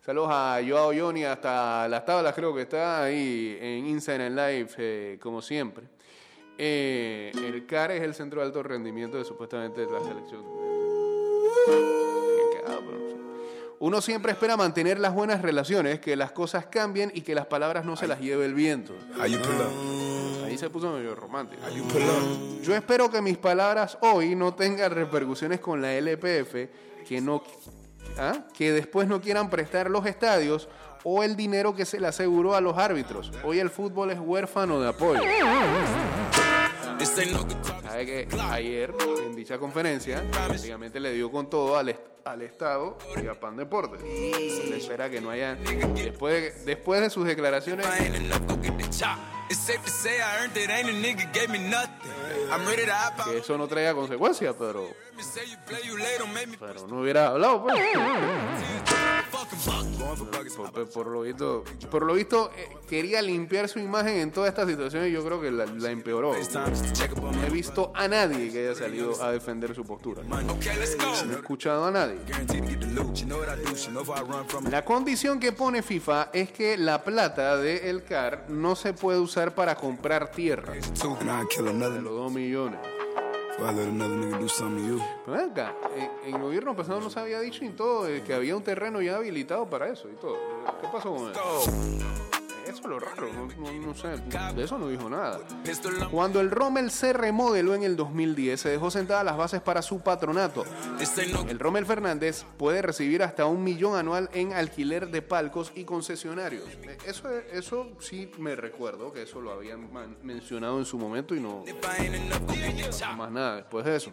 Saludos 0.00 0.30
a 0.32 0.60
Joao 0.66 0.94
Yoni 0.94 1.24
hasta 1.24 1.86
las 1.86 2.06
tablas, 2.06 2.34
creo 2.34 2.54
que 2.54 2.62
está 2.62 3.04
ahí 3.04 3.58
en 3.60 3.86
Instagram 3.88 4.34
Live, 4.34 4.70
eh, 4.78 5.18
como 5.20 5.42
siempre. 5.42 5.84
Eh, 6.56 7.32
el 7.34 7.66
CAR 7.66 7.90
es 7.90 8.00
el 8.00 8.14
centro 8.14 8.40
de 8.40 8.46
alto 8.46 8.62
rendimiento 8.62 9.18
de 9.18 9.26
supuestamente 9.26 9.84
la 9.84 10.00
selección. 10.00 10.42
Uno 13.78 14.00
siempre 14.00 14.32
espera 14.32 14.56
mantener 14.56 14.98
las 14.98 15.12
buenas 15.12 15.42
relaciones, 15.42 16.00
que 16.00 16.16
las 16.16 16.32
cosas 16.32 16.64
cambien 16.64 17.12
y 17.14 17.20
que 17.20 17.34
las 17.34 17.44
palabras 17.44 17.84
no 17.84 17.94
se 17.94 18.08
las 18.08 18.20
lleve 18.20 18.46
el 18.46 18.54
viento. 18.54 18.94
Se 20.60 20.68
puso 20.68 20.92
medio 20.92 21.14
romántico. 21.14 21.62
Yo 22.62 22.76
espero 22.76 23.10
que 23.10 23.22
mis 23.22 23.38
palabras 23.38 23.96
hoy 24.02 24.34
no 24.34 24.54
tengan 24.54 24.92
repercusiones 24.92 25.58
con 25.58 25.80
la 25.80 25.94
LPF, 25.94 27.06
que 27.08 27.20
no 27.22 27.42
¿ah? 28.18 28.44
que 28.52 28.70
después 28.70 29.08
no 29.08 29.22
quieran 29.22 29.48
prestar 29.48 29.90
los 29.90 30.04
estadios 30.04 30.68
o 31.02 31.22
el 31.22 31.34
dinero 31.34 31.74
que 31.74 31.86
se 31.86 31.98
le 31.98 32.08
aseguró 32.08 32.54
a 32.54 32.60
los 32.60 32.76
árbitros. 32.76 33.32
Hoy 33.42 33.58
el 33.58 33.70
fútbol 33.70 34.10
es 34.10 34.18
huérfano 34.20 34.78
de 34.80 34.90
apoyo. 34.90 35.22
Sabe 37.82 38.06
que 38.06 38.28
ayer 38.50 38.94
en 39.24 39.34
dicha 39.34 39.58
conferencia 39.58 40.22
prácticamente 40.30 41.00
le 41.00 41.14
dio 41.14 41.30
con 41.30 41.48
todo 41.48 41.78
al, 41.78 41.98
al 42.24 42.42
Estado 42.42 42.96
y 43.22 43.26
a 43.26 43.38
Pan 43.38 43.56
Deportes. 43.56 44.00
Se 44.00 44.66
le 44.68 44.78
espera 44.78 45.10
que 45.10 45.20
no 45.20 45.30
haya 45.30 45.54
después 45.54 46.56
de, 46.56 46.64
después 46.64 47.00
de 47.00 47.10
sus 47.10 47.26
declaraciones 47.26 47.86
que 53.24 53.38
eso 53.38 53.58
no 53.58 53.66
traiga 53.66 53.94
consecuencias, 53.94 54.54
pero 54.58 54.88
pero 56.58 56.86
no 56.86 57.00
hubiera 57.00 57.28
hablado 57.28 57.62
pues. 57.64 57.74
Por, 60.92 61.06
lo 61.06 61.22
visto, 61.22 61.64
por 61.90 62.04
lo 62.04 62.14
visto 62.14 62.50
eh, 62.56 62.68
quería 62.88 63.20
limpiar 63.22 63.68
su 63.68 63.78
imagen 63.78 64.16
en 64.16 64.30
toda 64.30 64.48
esta 64.48 64.66
situación 64.66 65.06
y 65.06 65.12
yo 65.12 65.24
creo 65.24 65.40
que 65.40 65.50
la, 65.50 65.66
la 65.66 65.90
empeoró. 65.90 66.32
No 66.32 67.46
he 67.46 67.50
visto 67.50 67.92
a 67.94 68.08
nadie 68.08 68.50
que 68.50 68.68
haya 68.68 68.74
salido 68.74 69.22
a 69.22 69.32
defender 69.32 69.74
su 69.74 69.84
postura. 69.84 70.22
No 70.22 70.38
he 70.58 71.34
escuchado 71.34 71.86
a 71.86 71.90
nadie. 71.90 72.18
La 74.70 74.84
condición 74.84 75.40
que 75.40 75.52
pone 75.52 75.82
FIFA 75.82 76.30
es 76.32 76.52
que 76.52 76.76
la 76.76 77.02
plata 77.02 77.56
del 77.56 78.04
CAR 78.04 78.46
no 78.48 78.76
se 78.76 78.92
puede 78.92 79.18
usar 79.18 79.54
para 79.54 79.74
comprar 79.74 80.30
tierra, 80.30 80.74
another. 81.58 82.02
los 82.02 82.12
2 82.12 82.32
millones. 82.32 82.80
Before 83.60 83.74
I 83.74 83.76
let 83.76 83.88
another 83.88 84.16
nigga 84.16 84.40
do 84.40 84.48
something 84.48 84.80
to 84.80 84.88
you. 84.88 85.02
Pero 85.26 85.36
acá, 85.36 85.74
en, 85.94 86.34
el 86.34 86.40
gobierno 86.40 86.74
pasado 86.74 86.98
no 86.98 87.10
se 87.10 87.20
había 87.20 87.40
dicho 87.40 87.62
y 87.62 87.68
todo 87.68 88.08
eh, 88.08 88.22
que 88.22 88.32
había 88.32 88.56
un 88.56 88.62
terreno 88.62 89.02
ya 89.02 89.16
habilitado 89.16 89.68
para 89.68 89.90
eso 89.90 90.08
y 90.08 90.14
todo. 90.14 90.38
¿Qué 90.80 90.88
pasó 90.90 91.14
con 91.14 91.30
eso? 91.30 92.39
Eso 92.70 92.80
es 92.82 92.86
lo 92.88 92.98
raro, 93.00 93.28
no, 93.32 93.46
no- 93.46 93.86
no 93.86 93.94
sé, 93.94 94.08
de 94.54 94.64
eso 94.64 94.78
no 94.78 94.88
dijo 94.88 95.08
nada. 95.10 95.40
Cuando 96.10 96.40
el 96.40 96.50
Rommel 96.50 96.90
se 96.90 97.12
remodeló 97.12 97.74
en 97.74 97.82
el 97.82 97.96
2010, 97.96 98.60
se 98.60 98.68
dejó 98.70 98.90
sentadas 98.90 99.24
las 99.24 99.36
bases 99.36 99.60
para 99.60 99.82
su 99.82 100.00
patronato. 100.00 100.64
No 101.32 101.48
El 101.48 101.58
Rommel 101.58 101.86
Fernández 101.86 102.44
puede 102.56 102.82
recibir 102.82 103.22
hasta 103.22 103.46
un 103.46 103.62
millón 103.64 103.96
anual 103.96 104.28
en 104.32 104.52
alquiler 104.52 105.08
de 105.08 105.22
palcos 105.22 105.72
y 105.74 105.84
concesionarios. 105.84 106.64
Eh, 106.82 106.98
Eso, 107.06 107.28
eso 107.52 107.88
sí 108.00 108.30
me 108.38 108.54
recuerdo, 108.56 109.12
que 109.12 109.22
eso 109.22 109.40
lo 109.40 109.52
habían 109.52 109.88
mencionado 110.22 110.78
en 110.78 110.84
su 110.84 110.98
momento 110.98 111.34
y 111.34 111.40
no 111.40 111.64
chop. 112.90 113.16
más 113.16 113.30
nada 113.30 113.56
después 113.56 113.84
de 113.84 113.96
eso. 113.96 114.12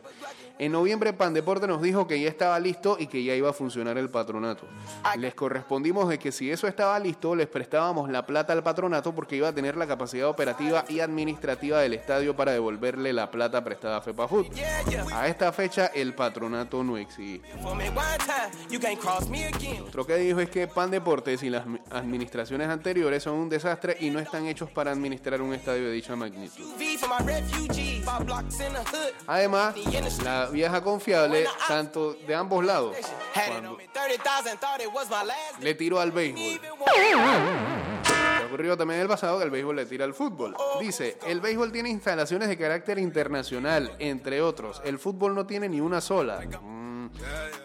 En 0.59 0.71
noviembre 0.71 1.13
Pandeporte 1.13 1.67
nos 1.67 1.81
dijo 1.81 2.07
que 2.07 2.19
ya 2.19 2.29
estaba 2.29 2.59
listo 2.59 2.97
y 2.99 3.07
que 3.07 3.23
ya 3.23 3.35
iba 3.35 3.49
a 3.49 3.53
funcionar 3.53 3.97
el 3.97 4.09
patronato. 4.09 4.65
Les 5.17 5.35
correspondimos 5.35 6.09
de 6.09 6.17
que 6.19 6.31
si 6.31 6.49
eso 6.51 6.67
estaba 6.67 6.97
listo, 6.99 7.35
les 7.35 7.47
prestábamos 7.47 8.09
la 8.09 8.25
plata 8.25 8.46
al 8.53 8.63
patronato 8.63 9.13
porque 9.13 9.35
iba 9.35 9.49
a 9.49 9.53
tener 9.53 9.75
la 9.77 9.87
capacidad 9.87 10.27
operativa 10.27 10.85
y 10.89 10.99
administrativa 10.99 11.79
del 11.79 11.93
estadio 11.93 12.35
para 12.35 12.51
devolverle 12.51 13.13
la 13.13 13.29
plata 13.31 13.63
prestada 13.63 13.97
a 13.97 14.01
FEPAFUT. 14.01 14.47
A 15.13 15.27
esta 15.27 15.51
fecha 15.51 15.87
el 15.87 16.13
patronato 16.13 16.83
no 16.83 16.97
existe. 16.97 17.47
Otro 19.87 20.05
que 20.05 20.15
dijo 20.17 20.39
es 20.39 20.49
que 20.49 20.67
Pan 20.67 20.91
Deportes 20.91 21.43
y 21.43 21.49
las 21.49 21.63
administraciones 21.91 22.69
anteriores 22.69 23.23
son 23.23 23.33
un 23.33 23.49
desastre 23.49 23.97
y 23.99 24.09
no 24.09 24.19
están 24.19 24.45
hechos 24.47 24.69
para 24.69 24.91
administrar 24.91 25.41
un 25.41 25.53
estadio 25.53 25.85
de 25.85 25.91
dicha 25.91 26.15
magnitud. 26.15 26.65
Además, 29.27 29.75
la 30.23 30.45
vieja 30.47 30.81
confiable, 30.81 31.45
tanto 31.67 32.13
de 32.13 32.35
ambos 32.35 32.63
lados, 32.65 32.95
Had 33.33 33.43
it 33.43 33.49
cuando 33.51 33.71
on 33.71 33.77
me 33.77 33.87
30,000, 33.87 34.57
thought 34.59 34.81
it 34.81 34.93
was 34.93 35.09
my 35.09 35.23
last. 35.25 35.61
le 35.61 35.75
tiró 35.75 35.99
al 35.99 36.11
béisbol. 36.11 36.59
Ocurrido 38.47 38.77
también 38.77 38.99
en 38.99 39.03
el 39.03 39.09
pasado 39.09 39.37
que 39.37 39.45
el 39.45 39.51
béisbol 39.51 39.75
le 39.75 39.85
tira 39.85 40.05
al 40.05 40.13
fútbol. 40.13 40.55
Dice, 40.79 41.17
el 41.27 41.41
béisbol 41.41 41.71
tiene 41.71 41.89
instalaciones 41.89 42.47
de 42.47 42.57
carácter 42.57 42.97
internacional, 42.97 43.91
entre 43.99 44.41
otros. 44.41 44.81
El 44.85 44.99
fútbol 44.99 45.35
no 45.35 45.45
tiene 45.45 45.67
ni 45.69 45.81
una 45.81 46.01
sola. 46.01 46.41
Mm. 46.41 46.87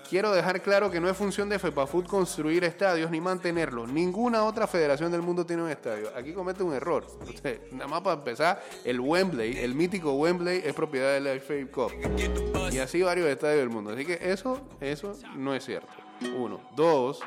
Quiero 0.08 0.32
dejar 0.32 0.60
claro 0.60 0.90
que 0.90 1.00
no 1.00 1.08
es 1.08 1.16
función 1.16 1.48
de 1.48 1.58
FEPAFUT 1.58 2.06
construir 2.06 2.64
estadios 2.64 3.10
ni 3.10 3.20
mantenerlos. 3.20 3.90
Ninguna 3.90 4.44
otra 4.44 4.66
federación 4.66 5.10
del 5.10 5.22
mundo 5.22 5.46
tiene 5.46 5.62
un 5.62 5.70
estadio. 5.70 6.10
Aquí 6.16 6.32
comete 6.32 6.62
un 6.62 6.74
error. 6.74 7.06
Nada 7.72 7.88
más 7.88 8.02
para 8.02 8.18
empezar, 8.18 8.62
el 8.84 9.00
Wembley, 9.00 9.58
el 9.58 9.74
mítico 9.74 10.12
Wembley, 10.12 10.62
es 10.64 10.74
propiedad 10.74 11.12
de 11.14 11.20
la 11.20 11.40
FA 11.40 11.54
Cup. 11.72 11.92
Y 12.72 12.78
así 12.78 13.02
varios 13.02 13.26
estadios 13.28 13.60
del 13.60 13.70
mundo. 13.70 13.90
Así 13.92 14.04
que 14.04 14.18
eso, 14.20 14.60
eso 14.80 15.14
no 15.36 15.54
es 15.54 15.64
cierto. 15.64 15.92
Uno. 16.36 16.60
Dos. 16.76 17.20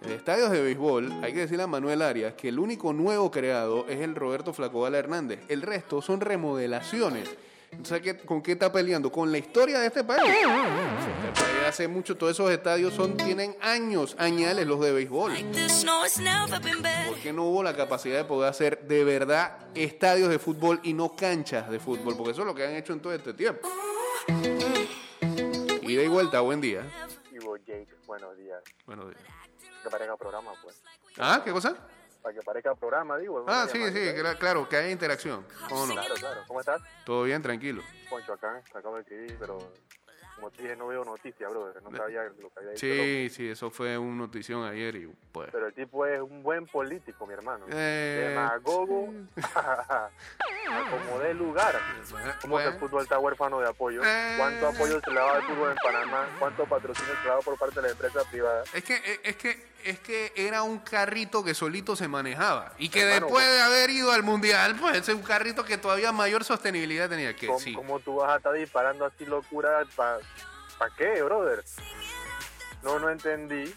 De 0.00 0.14
estadios 0.14 0.50
de 0.50 0.62
béisbol, 0.62 1.12
hay 1.22 1.32
que 1.32 1.40
decirle 1.40 1.64
a 1.64 1.66
Manuel 1.66 2.02
Arias 2.02 2.34
que 2.34 2.48
el 2.48 2.58
único 2.58 2.92
nuevo 2.92 3.30
creado 3.30 3.86
es 3.88 4.00
el 4.00 4.14
Roberto 4.14 4.52
Flacobala 4.52 4.98
Hernández. 4.98 5.40
El 5.48 5.62
resto 5.62 6.00
son 6.02 6.20
remodelaciones. 6.20 7.28
Entonces, 7.70 8.00
¿qué- 8.00 8.16
¿con 8.16 8.40
qué 8.40 8.52
está 8.52 8.72
peleando? 8.72 9.12
Con 9.12 9.30
la 9.30 9.36
historia 9.38 9.80
de 9.80 9.88
este 9.88 10.02
país. 10.02 10.22
Este 10.24 11.32
país 11.42 11.66
hace 11.66 11.86
mucho, 11.88 12.16
todos 12.16 12.32
esos 12.32 12.50
estadios 12.50 12.94
son, 12.94 13.14
tienen 13.16 13.54
años, 13.60 14.16
añales 14.18 14.66
los 14.66 14.80
de 14.80 14.92
béisbol. 14.92 15.34
This 15.52 15.84
no, 15.84 16.06
it's 16.06 16.18
never 16.18 16.58
been 16.62 16.80
better. 16.80 17.08
¿Por 17.08 17.18
qué 17.18 17.30
no 17.32 17.44
hubo 17.44 17.62
la 17.62 17.76
capacidad 17.76 18.16
de 18.16 18.24
poder 18.24 18.48
hacer 18.48 18.86
de 18.88 19.04
verdad 19.04 19.58
estadios 19.74 20.30
de 20.30 20.38
fútbol 20.38 20.80
y 20.82 20.94
no 20.94 21.14
canchas 21.14 21.68
de 21.70 21.78
fútbol? 21.78 22.16
Porque 22.16 22.30
eso 22.32 22.40
es 22.40 22.46
lo 22.46 22.54
que 22.54 22.64
han 22.64 22.74
hecho 22.74 22.94
en 22.94 23.00
todo 23.00 23.12
este 23.12 23.34
tiempo. 23.34 23.68
Ida 25.82 26.02
y 26.02 26.08
vuelta, 26.08 26.40
buen 26.40 26.60
día. 26.62 26.82
Buenos 28.06 28.36
días. 28.38 28.62
Buenos 28.86 29.08
días. 29.08 29.20
Que 29.82 29.90
parezca 29.90 30.16
programa, 30.16 30.52
pues. 30.62 30.82
Ah, 31.18 31.40
¿qué 31.44 31.52
cosa? 31.52 31.74
Para 32.22 32.34
que 32.34 32.42
parezca 32.42 32.74
programa, 32.74 33.16
digo. 33.16 33.44
Ah, 33.46 33.66
sí, 33.70 33.80
sí, 33.92 34.12
claro, 34.38 34.68
que 34.68 34.76
haya 34.76 34.90
interacción. 34.90 35.46
¿Cómo 35.68 35.86
no? 35.86 35.94
Claro, 35.94 36.14
claro. 36.14 36.44
¿Cómo 36.46 36.60
estás? 36.60 36.80
Todo 37.04 37.22
bien, 37.22 37.42
tranquilo. 37.42 37.82
Poncho 38.10 38.32
acá, 38.32 38.62
te 38.72 38.78
acabo 38.78 38.96
de 38.96 39.02
escribir, 39.02 39.36
pero 39.38 39.58
como 40.38 40.50
te 40.50 40.62
dije, 40.62 40.76
no 40.76 40.86
veo 40.86 41.04
noticias, 41.04 41.50
brother. 41.50 41.82
No 41.82 41.96
sabía 41.96 42.22
lo 42.24 42.48
que 42.50 42.58
había 42.60 42.70
dicho. 42.70 42.80
Sí, 42.80 43.28
sí, 43.30 43.48
eso 43.48 43.70
fue 43.70 43.98
una 43.98 44.16
notición 44.16 44.64
ayer 44.64 44.94
y 44.96 45.10
pues... 45.32 45.48
Pero 45.50 45.66
el 45.66 45.74
tipo 45.74 46.06
es 46.06 46.20
un 46.20 46.42
buen 46.42 46.66
político, 46.66 47.26
mi 47.26 47.34
hermano. 47.34 47.66
Eh, 47.70 48.28
Demagogo 48.28 49.12
como 50.90 51.18
de 51.20 51.34
lugar. 51.34 51.74
¿Cómo 52.40 52.56
que 52.56 52.64
el 52.64 52.70
bueno. 52.70 52.78
fútbol 52.78 53.02
está 53.02 53.18
huérfano 53.18 53.60
de 53.60 53.68
apoyo? 53.68 54.02
Eh. 54.04 54.34
¿Cuánto 54.38 54.68
apoyo 54.68 55.00
se 55.00 55.10
le 55.10 55.16
daba 55.16 55.36
al 55.36 55.42
fútbol 55.42 55.70
en 55.70 55.76
Panamá? 55.76 56.28
¿Cuánto 56.38 56.64
patrocinio 56.66 57.14
se 57.16 57.22
le 57.22 57.28
daba 57.28 57.40
por 57.40 57.58
parte 57.58 57.76
de 57.76 57.82
la 57.82 57.92
empresa 57.92 58.20
privada? 58.30 58.64
Es 58.72 58.84
que, 58.84 59.20
es 59.24 59.36
que, 59.36 59.66
es 59.84 59.98
que 60.00 60.32
era 60.36 60.62
un 60.62 60.78
carrito 60.78 61.42
que 61.42 61.54
solito 61.54 61.96
se 61.96 62.08
manejaba 62.08 62.72
y 62.78 62.88
que 62.88 63.02
Hermano, 63.02 63.26
después 63.26 63.46
de 63.46 63.60
haber 63.60 63.90
ido 63.90 64.12
al 64.12 64.22
mundial, 64.22 64.76
pues 64.80 64.96
ese 64.96 65.12
es 65.12 65.16
un 65.16 65.24
carrito 65.24 65.64
que 65.64 65.78
todavía 65.78 66.12
mayor 66.12 66.44
sostenibilidad 66.44 67.08
tenía 67.08 67.34
que 67.34 67.46
¿Cómo, 67.46 67.60
sí. 67.60 67.72
cómo 67.74 68.00
tú 68.00 68.16
vas 68.16 68.30
a 68.30 68.36
estar 68.36 68.52
disparando 68.52 69.04
así 69.04 69.24
locura? 69.26 69.84
¿Para 69.96 70.18
qué, 70.96 71.22
brother? 71.22 71.64
No, 72.82 72.98
no 72.98 73.10
entendí. 73.10 73.74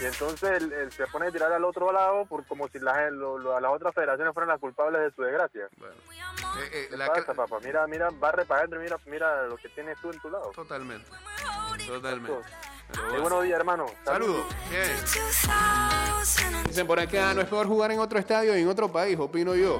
Y 0.00 0.04
entonces 0.04 0.50
él, 0.62 0.72
él 0.72 0.90
se 0.92 1.06
pone 1.08 1.26
a 1.26 1.30
tirar 1.30 1.52
al 1.52 1.62
otro 1.64 1.92
lado 1.92 2.24
por 2.24 2.46
como 2.46 2.66
si 2.68 2.78
las, 2.78 3.12
lo- 3.12 3.38
lo- 3.38 3.60
las 3.60 3.70
otras 3.70 3.94
federaciones 3.94 4.32
fueran 4.32 4.48
las 4.48 4.58
culpables 4.58 5.02
de 5.02 5.10
su 5.14 5.22
desgracia. 5.22 5.68
Bueno, 5.76 5.94
eh, 6.62 6.70
eh, 6.72 6.86
¿Qué 6.90 6.96
la 6.96 7.06
pasa, 7.06 7.34
papá? 7.34 7.58
Mira, 7.62 7.86
mira, 7.86 8.08
barre 8.10 8.46
para 8.46 8.60
adentro, 8.60 8.80
mira, 8.80 8.96
mira 9.06 9.42
lo 9.46 9.56
que 9.58 9.68
tienes 9.68 10.00
tú 10.00 10.10
en 10.10 10.18
tu 10.20 10.30
lado. 10.30 10.50
Totalmente. 10.54 11.06
Totalmente. 11.86 12.32
Pero 12.88 13.02
Muy 13.02 13.10
bueno. 13.10 13.22
buenos 13.22 13.44
días, 13.44 13.58
hermano. 13.58 13.86
Saludos. 14.04 14.46
Bien. 14.70 14.96
2000 16.18 16.64
Dicen 16.64 16.86
por 16.86 16.98
acá, 16.98 17.34
no 17.34 17.42
es 17.42 17.48
peor 17.48 17.66
jugar 17.66 17.90
en 17.92 18.00
otro 18.00 18.18
estadio 18.18 18.56
y 18.56 18.62
en 18.62 18.68
otro 18.68 18.90
país, 18.90 19.18
opino 19.18 19.54
yo. 19.54 19.78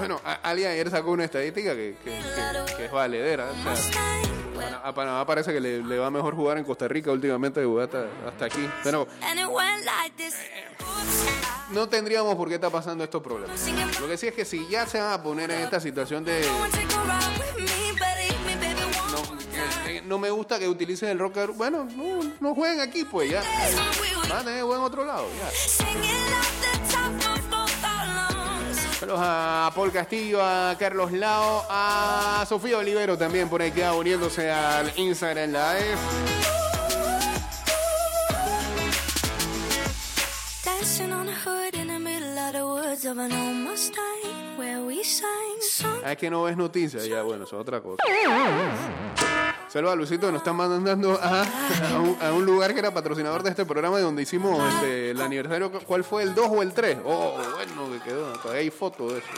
Eh, 0.00 0.06
bueno, 0.08 0.20
a- 0.24 0.40
Ali 0.42 0.64
ayer 0.64 0.90
sacó 0.90 1.10
una 1.10 1.24
estadística 1.24 1.74
que, 1.74 1.94
que- 2.02 2.10
que- 2.10 2.74
que 2.76 2.84
es 2.86 2.90
valedera. 2.92 3.50
a- 4.84 4.94
Panamá 4.94 5.26
parece 5.26 5.52
que 5.52 5.60
le, 5.60 5.98
va 5.98 6.10
mejor 6.10 6.34
jugar 6.34 6.56
en 6.58 6.64
Costa 6.64 6.88
Rica 6.88 7.10
últimamente 7.12 7.60
de 7.60 7.66
jugar 7.66 7.88
hasta, 8.26 8.44
aquí. 8.46 8.68
Pero 8.82 9.06
no 11.70 11.88
tendríamos 11.88 12.34
por 12.34 12.48
qué 12.48 12.54
estar 12.56 12.70
pasando 12.70 13.04
estos 13.04 13.22
problemas. 13.22 13.60
Lo 14.00 14.08
que 14.08 14.16
sí 14.16 14.26
es 14.28 14.34
que 14.34 14.44
si 14.44 14.66
ya 14.68 14.86
se 14.86 14.98
van 15.00 15.12
a 15.12 15.22
poner 15.22 15.50
en 15.50 15.60
esta 15.62 15.80
situación 15.80 16.24
de... 16.24 16.42
No, 19.12 19.88
eh, 19.88 20.02
no 20.04 20.18
me 20.18 20.30
gusta 20.30 20.58
que 20.58 20.68
utilicen 20.68 21.08
el 21.10 21.18
rock. 21.18 21.54
Bueno, 21.56 21.86
no, 22.40 22.54
jueguen 22.54 22.80
aquí, 22.80 23.04
pues 23.04 23.30
ya. 23.30 23.42
Van 24.28 24.38
a 24.38 24.44
tener 24.44 24.64
buen 24.64 24.80
otro 24.80 25.04
lado, 25.04 25.26
ya. 25.38 26.79
Saludos 29.00 29.20
a 29.22 29.72
Paul 29.74 29.90
Castillo, 29.92 30.42
a 30.42 30.76
Carlos 30.78 31.10
Lao, 31.12 31.64
a 31.70 32.44
Sofía 32.46 32.76
Olivero 32.76 33.16
también 33.16 33.48
por 33.48 33.62
ahí 33.62 33.72
queda 33.72 33.94
uniéndose 33.94 34.50
al 34.50 34.92
Instagram 34.94 35.52
Live. 35.52 35.96
Ah, 46.04 46.12
es 46.12 46.18
que 46.18 46.28
no 46.28 46.42
ves 46.42 46.56
noticias, 46.58 47.06
ya 47.06 47.22
bueno, 47.22 47.44
eso 47.44 47.56
es 47.56 47.62
otra 47.62 47.80
cosa. 47.80 48.02
Saludos 49.68 49.92
a 49.92 49.96
Luisito 49.96 50.26
que 50.26 50.32
nos 50.32 50.40
están 50.40 50.56
mandando 50.56 51.18
a, 51.22 51.42
a 51.42 52.00
un, 52.00 52.16
a 52.20 52.32
un 52.32 52.44
lugar 52.44 52.74
que 52.74 52.80
era 52.80 52.92
patrocinador 52.92 53.44
de 53.44 53.50
este 53.50 53.64
programa 53.64 54.00
donde 54.00 54.22
hicimos 54.22 54.60
este, 54.74 55.12
el 55.12 55.20
aniversario. 55.20 55.70
¿Cuál 55.70 56.02
fue? 56.02 56.24
¿El 56.24 56.34
2 56.34 56.46
o 56.50 56.62
el 56.62 56.72
3? 56.72 56.98
Oh, 57.04 57.38
bueno, 57.54 57.79
que 58.02 58.10
quedó. 58.10 58.32
Todavía 58.38 58.60
hay 58.62 58.70
fotos 58.70 59.12
de 59.12 59.18
eso. 59.18 59.28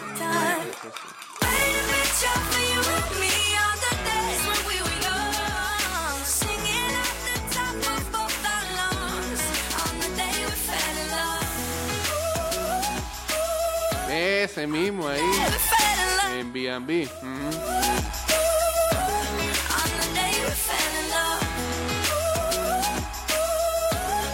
Ese 14.44 14.66
mismo 14.66 15.08
ahí, 15.08 15.20
en 16.32 16.52
B&B. 16.52 17.08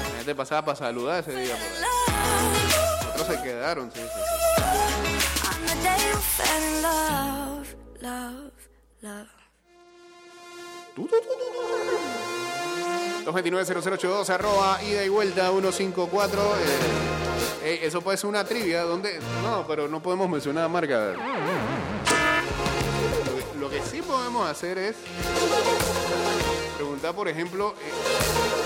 La 0.05 0.17
gente 0.17 0.35
pasaba 0.35 0.64
para 0.64 0.77
saludar 0.77 1.21
ese 1.21 1.33
día. 1.37 1.55
por 1.55 1.62
ahí. 1.62 1.97
Se 3.29 3.43
quedaron, 3.43 3.93
sí, 3.93 4.01
sí, 4.01 4.07
sí. 4.09 4.62
on 5.47 5.67
the 5.67 5.75
day 5.83 6.12
we 6.14 6.21
fell 6.21 6.62
in 6.62 6.83
love, 6.83 7.77
love, 8.01 8.53
love. 9.03 9.29
229-0082, 13.27 14.31
arroba, 14.31 14.83
ida 14.83 15.05
y 15.05 15.09
vuelta 15.11 15.51
154. 15.51 16.41
Eh, 16.41 16.45
eh, 17.64 17.81
eso 17.83 18.01
puede 18.01 18.17
ser 18.17 18.31
una 18.31 18.45
trivia. 18.45 18.83
donde 18.83 19.21
No, 19.43 19.67
pero 19.67 19.87
no 19.88 20.03
podemos 20.03 20.29
mencionar 20.31 20.69
marca. 20.71 21.12
Lo 21.12 21.19
que, 23.37 23.59
lo 23.59 23.71
que 23.71 23.83
sí 23.83 24.01
podemos 24.01 24.49
hacer 24.49 24.79
es 24.79 24.97
preguntar, 26.77 27.14
por 27.14 27.29
ejemplo, 27.29 27.75
eh, 27.83 27.93
¿a 27.93 28.58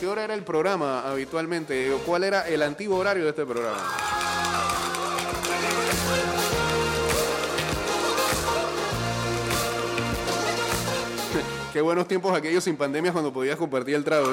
qué 0.00 0.08
hora 0.08 0.24
era 0.24 0.32
el 0.32 0.42
programa 0.42 1.02
habitualmente? 1.02 1.92
¿O 1.92 1.98
¿Cuál 1.98 2.24
era 2.24 2.48
el 2.48 2.62
antiguo 2.62 2.96
horario 2.96 3.24
de 3.24 3.30
este 3.30 3.44
programa? 3.44 3.76
Qué 11.74 11.82
buenos 11.82 12.08
tiempos 12.08 12.34
aquellos 12.34 12.64
sin 12.64 12.78
pandemias 12.78 13.12
cuando 13.12 13.30
podías 13.30 13.58
compartir 13.58 13.94
el 13.94 14.02
trago. 14.02 14.30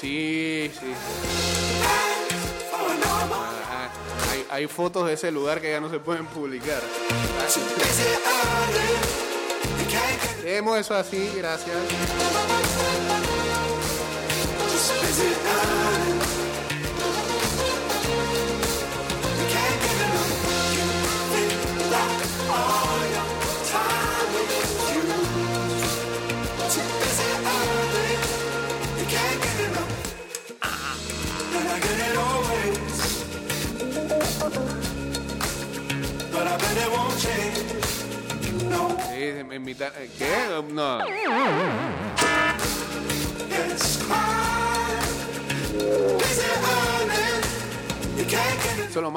Sí, 0.00 0.70
sí. 0.80 1.31
Hay, 4.52 4.66
fotos 4.66 5.06
de 5.06 5.14
ese 5.14 5.32
lugar 5.32 5.62
que 5.62 5.70
ya 5.70 5.80
no 5.80 5.88
se 5.88 5.98
pueden 5.98 6.26
publicar. 6.26 6.82
Dejemos 10.42 10.78
eso 10.78 10.94
así, 10.94 11.32
gracias. 11.34 11.76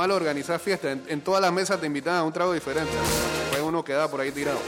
De 0.06 0.14
organizar 0.14 0.60
fiestas. 0.60 0.98
En, 1.08 1.22
todas 1.22 1.42
las 1.42 1.52
mesas 1.52 1.80
te 1.82 1.88
invitan 1.88 2.16
a 2.16 2.24
un 2.24 2.32
trago 2.32 2.54
diferente. 2.54 2.92
Fue 3.52 3.60
uno 3.60 3.84
quedaba 3.84 4.08
por 4.10 4.22
ahí 4.22 4.32
tirado. 4.32 4.60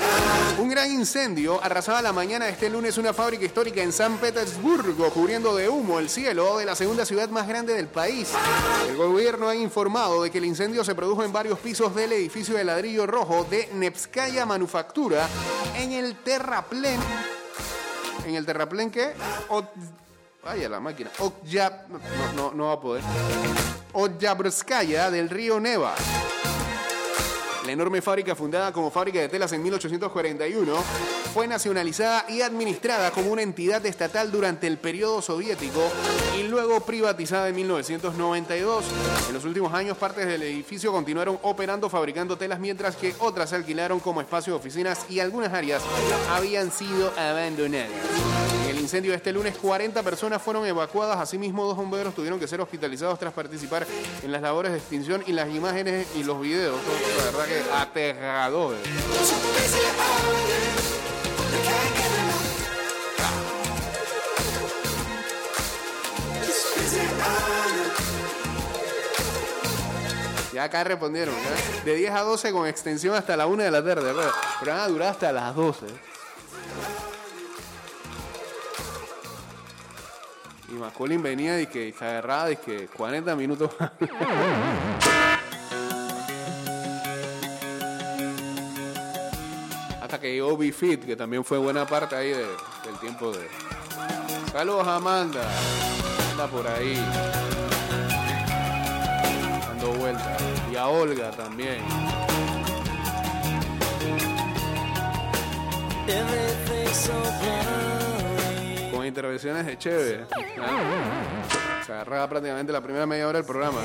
Un 0.58 0.68
gran 0.68 0.92
incendio 0.92 1.64
arrasaba 1.64 2.02
la 2.02 2.12
mañana 2.12 2.46
de 2.46 2.52
este 2.52 2.70
lunes 2.72 2.98
una 2.98 3.14
fábrica 3.14 3.46
histórica 3.46 3.82
en 3.84 3.94
San 3.94 4.18
Petersburgo, 4.18 5.12
cubriendo 5.12 5.56
de 5.56 5.70
humo 5.70 6.00
el 6.00 6.10
cielo 6.10 6.58
de 6.58 6.66
la 6.66 6.76
segunda 6.76 7.06
ciudad 7.06 7.30
más 7.30 7.48
grande 7.48 7.76
del 7.76 7.88
país. 7.88 8.30
El 8.90 8.98
gobierno 8.98 9.48
ha 9.48 9.56
informado 9.56 10.24
de 10.24 10.32
que 10.32 10.40
el 10.40 10.46
incendio 10.46 10.84
se 10.84 10.96
produjo 10.96 11.24
en 11.24 11.32
varios 11.32 11.60
pisos 11.60 11.94
del 11.94 12.14
edificio 12.14 12.56
de 12.56 12.64
ladrillo 12.64 13.06
rojo 13.06 13.46
de 13.48 13.70
Nevskaya 13.74 14.44
Manufactura 14.48 15.28
en 15.76 15.92
el 15.92 16.16
terraplén. 16.24 17.00
¿En 18.26 18.34
el 18.36 18.44
terraplén 18.46 18.90
qué? 18.90 19.14
O- 19.50 19.64
Vaya 20.44 20.68
la 20.70 20.80
máquina. 20.80 21.12
Okyab- 21.20 21.88
no, 21.90 22.00
no, 22.36 22.52
no 22.54 22.66
va 22.68 22.74
a 22.74 22.80
poder. 22.82 23.04
Oyabrskaya 24.00 25.10
del 25.10 25.28
río 25.28 25.60
Neva. 25.60 25.96
La 27.66 27.72
enorme 27.72 28.00
fábrica 28.00 28.36
fundada 28.36 28.72
como 28.72 28.92
fábrica 28.92 29.20
de 29.20 29.28
telas 29.28 29.52
en 29.54 29.64
1841 29.64 30.76
fue 31.34 31.48
nacionalizada 31.48 32.26
y 32.30 32.42
administrada 32.42 33.10
como 33.10 33.32
una 33.32 33.42
entidad 33.42 33.84
estatal 33.88 34.32
durante 34.32 34.68
el 34.68 34.78
periodo 34.78 35.24
soviético 35.24 35.82
y 36.38 36.44
luego 36.44 36.82
privatizada 36.82 37.50
en 37.50 37.56
1992. 37.56 38.86
En 39.30 39.34
los 39.34 39.46
últimos 39.46 39.74
años 39.74 39.98
partes 39.98 40.28
del 40.28 40.44
edificio 40.44 40.92
continuaron 40.92 41.40
operando 41.42 41.90
fabricando 41.90 42.38
telas 42.38 42.60
mientras 42.60 42.96
que 42.98 43.16
otras 43.18 43.50
se 43.50 43.56
alquilaron 43.56 44.00
como 44.00 44.22
espacio 44.22 44.54
de 44.54 44.60
oficinas 44.60 45.08
y 45.10 45.22
algunas 45.22 45.52
áreas 45.52 45.82
habían 46.30 46.72
sido 46.72 47.12
abandonadas. 47.18 48.47
En 48.68 48.76
el 48.76 48.82
incendio 48.82 49.12
de 49.12 49.18
este 49.18 49.32
lunes 49.32 49.56
40 49.56 50.04
personas 50.04 50.42
fueron 50.42 50.66
evacuadas, 50.66 51.18
asimismo 51.18 51.66
dos 51.66 51.78
bomberos 51.78 52.14
tuvieron 52.14 52.38
que 52.38 52.50
ser 52.50 52.60
hospitalizados 52.60 53.18
tras 53.18 53.32
participar 53.32 53.88
en 54.22 54.30
las 54.30 54.42
labores 54.42 54.74
de 54.74 54.78
extinción 54.78 55.24
y 55.26 55.32
las 55.32 55.48
imágenes 55.48 56.06
y 56.18 56.24
los 56.26 56.42
videos, 56.42 56.76
la 57.18 57.24
verdad 57.24 57.46
que 57.46 57.64
aterradores. 57.74 58.82
Ya 70.52 70.64
acá 70.66 70.84
respondieron, 70.84 71.34
¿ya? 71.36 71.86
de 71.86 71.96
10 71.96 72.12
a 72.12 72.22
12 72.24 72.52
con 72.52 72.68
extensión 72.68 73.16
hasta 73.16 73.38
la 73.38 73.48
1 73.48 73.64
de 73.64 73.72
la 73.72 73.82
tarde, 73.82 74.14
pero 74.60 74.72
van 74.74 74.82
a 74.82 74.88
durar 74.90 75.12
hasta 75.12 75.32
las 75.32 75.56
12. 75.56 76.17
Y 80.70 80.74
Macaulay 80.74 81.18
venía 81.18 81.62
y 81.62 81.68
que 81.68 81.94
se 81.98 82.06
agarraba 82.06 82.52
y 82.52 82.58
que 82.58 82.88
40 82.88 83.36
minutos. 83.36 83.72
Hasta 90.02 90.20
que 90.20 90.32
llegó 90.34 90.56
B-Fit, 90.58 91.06
que 91.06 91.16
también 91.16 91.44
fue 91.44 91.58
buena 91.58 91.86
parte 91.86 92.16
ahí 92.16 92.30
de- 92.30 92.38
del 92.86 92.98
tiempo 93.02 93.32
de. 93.32 93.48
Saludos 94.52 94.88
Amanda. 94.88 95.42
Anda 96.32 96.48
por 96.48 96.66
ahí. 96.68 96.96
Dando 99.68 99.92
vueltas. 99.94 100.42
Y 100.72 100.76
a 100.78 100.88
Olga 100.88 101.32
también. 101.32 101.84
Intervenciones 109.08 109.66
de 109.66 109.78
Cheve. 109.78 110.26
Se 111.86 111.94
agarraba 111.94 112.28
prácticamente 112.30 112.72
la 112.74 112.82
primera 112.82 113.06
media 113.06 113.28
hora 113.28 113.38
del 113.40 113.46
programa. 113.46 113.80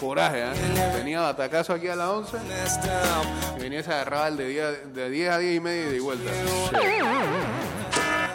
Coraje, 0.00 0.42
¿eh? 0.42 0.92
Tenía 0.96 1.20
batacazo 1.20 1.72
aquí 1.72 1.88
a 1.88 1.94
las 1.96 2.08
11. 2.08 2.36
Y 3.56 3.60
venía 3.60 3.82
se 3.82 3.92
agarraba 3.92 4.28
el 4.28 4.36
de, 4.36 4.46
día- 4.48 4.70
de 4.72 5.10
10 5.10 5.30
a 5.30 5.38
10 5.38 5.56
y 5.56 5.60
media 5.60 5.88
y 5.88 5.92
de 5.92 6.00
vuelta. 6.00 6.30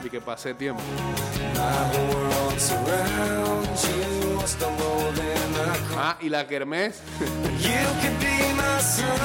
Y 0.04 0.10
que 0.10 0.22
pasé 0.22 0.54
tiempo. 0.54 0.82
Ah, 5.98 6.18
y 6.20 6.30
la 6.30 6.48
Kermés. 6.48 7.00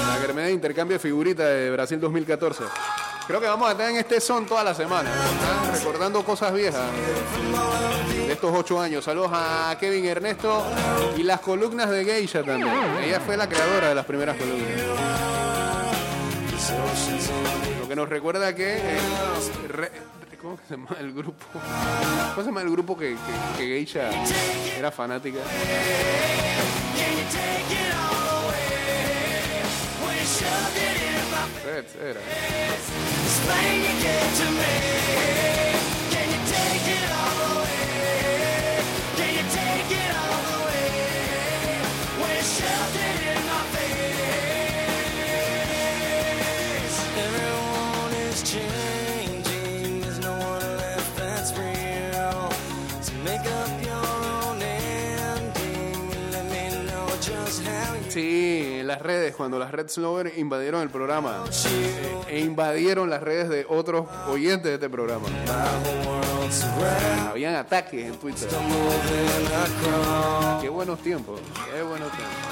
La 0.09 0.19
Kermés 0.21 0.47
de 0.47 0.53
intercambio 0.53 0.97
de 0.97 1.01
de 1.45 1.71
Brasil 1.71 1.99
2014. 2.01 2.65
Creo 3.29 3.43
que 3.43 3.47
vamos 3.47 3.69
a 3.69 3.73
estar 3.73 3.91
en 3.91 3.97
este 3.97 4.23
son 4.23 4.47
toda 4.47 4.65
la 4.65 4.75
semana, 4.75 5.11
¿ah? 5.13 5.71
recordando 5.71 6.25
cosas 6.25 6.51
viejas 6.51 6.81
de 8.27 8.33
estos 8.33 8.51
ocho 8.57 8.81
años. 8.81 9.05
Saludos 9.05 9.31
a 9.35 9.77
Kevin 9.79 10.07
Ernesto 10.07 10.65
y 11.15 11.25
las 11.25 11.41
columnas 11.41 11.91
de 11.91 12.07
Geisha 12.07 12.43
también. 12.43 12.75
Ella 13.05 13.21
fue 13.21 13.37
la 13.37 13.47
creadora 13.47 13.91
de 13.91 13.95
las 13.95 14.07
primeras 14.07 14.35
columnas. 14.35 14.67
Lo 17.79 17.87
que 17.87 17.95
nos 17.97 18.09
recuerda 18.09 18.55
que 18.55 18.79
eh, 18.79 18.99
¿cómo 20.41 20.59
se 20.67 20.77
llama 20.77 20.97
el 20.99 21.13
grupo? 21.13 21.45
¿Cómo 21.53 22.43
se 22.43 22.45
llama 22.45 22.63
el 22.63 22.71
grupo 22.71 22.97
que 22.97 23.15
Geisha 23.59 24.09
era 24.79 24.91
fanática? 24.91 25.41
that's 31.65 31.95
it. 31.97 32.17
It. 34.51 35.68
Las 58.89 59.03
redes, 59.03 59.37
cuando 59.37 59.59
las 59.59 59.71
Red 59.71 59.89
Slover 59.91 60.33
invadieron 60.39 60.81
el 60.81 60.89
programa 60.89 61.45
eh, 61.67 62.17
e 62.29 62.41
invadieron 62.41 63.11
las 63.11 63.23
redes 63.23 63.51
de 63.51 63.67
otros 63.69 64.09
oyentes 64.29 64.65
de 64.65 64.75
este 64.75 64.89
programa. 64.89 65.27
Habían 67.29 67.55
ataques 67.57 68.07
en 68.07 68.17
Twitter. 68.17 68.49
Qué 70.63 70.71
buenos 70.71 70.99
tiempos, 71.01 71.39
qué 71.71 71.83
buenos 71.83 72.11
tiempos. 72.13 72.49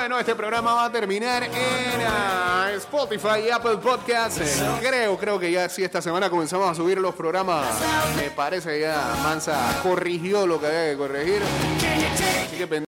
Bueno, 0.00 0.18
este 0.18 0.34
programa 0.34 0.72
va 0.72 0.86
a 0.86 0.90
terminar 0.90 1.44
en 1.44 2.00
ah, 2.08 2.70
Spotify 2.76 3.48
y 3.48 3.50
Apple 3.50 3.76
Podcasts. 3.76 4.40
Eh, 4.40 4.78
creo, 4.80 5.18
creo 5.18 5.38
que 5.38 5.52
ya 5.52 5.68
sí 5.68 5.84
esta 5.84 6.00
semana 6.00 6.30
comenzamos 6.30 6.70
a 6.70 6.74
subir 6.74 6.98
los 6.98 7.14
programas. 7.14 7.66
Me 8.16 8.30
parece 8.30 8.80
ya 8.80 9.14
Mansa 9.22 9.78
corrigió 9.82 10.46
lo 10.46 10.58
que 10.58 10.68
había 10.68 10.92
que 10.92 10.96
corregir. 10.96 11.42
Así 12.46 12.56
que 12.56 12.66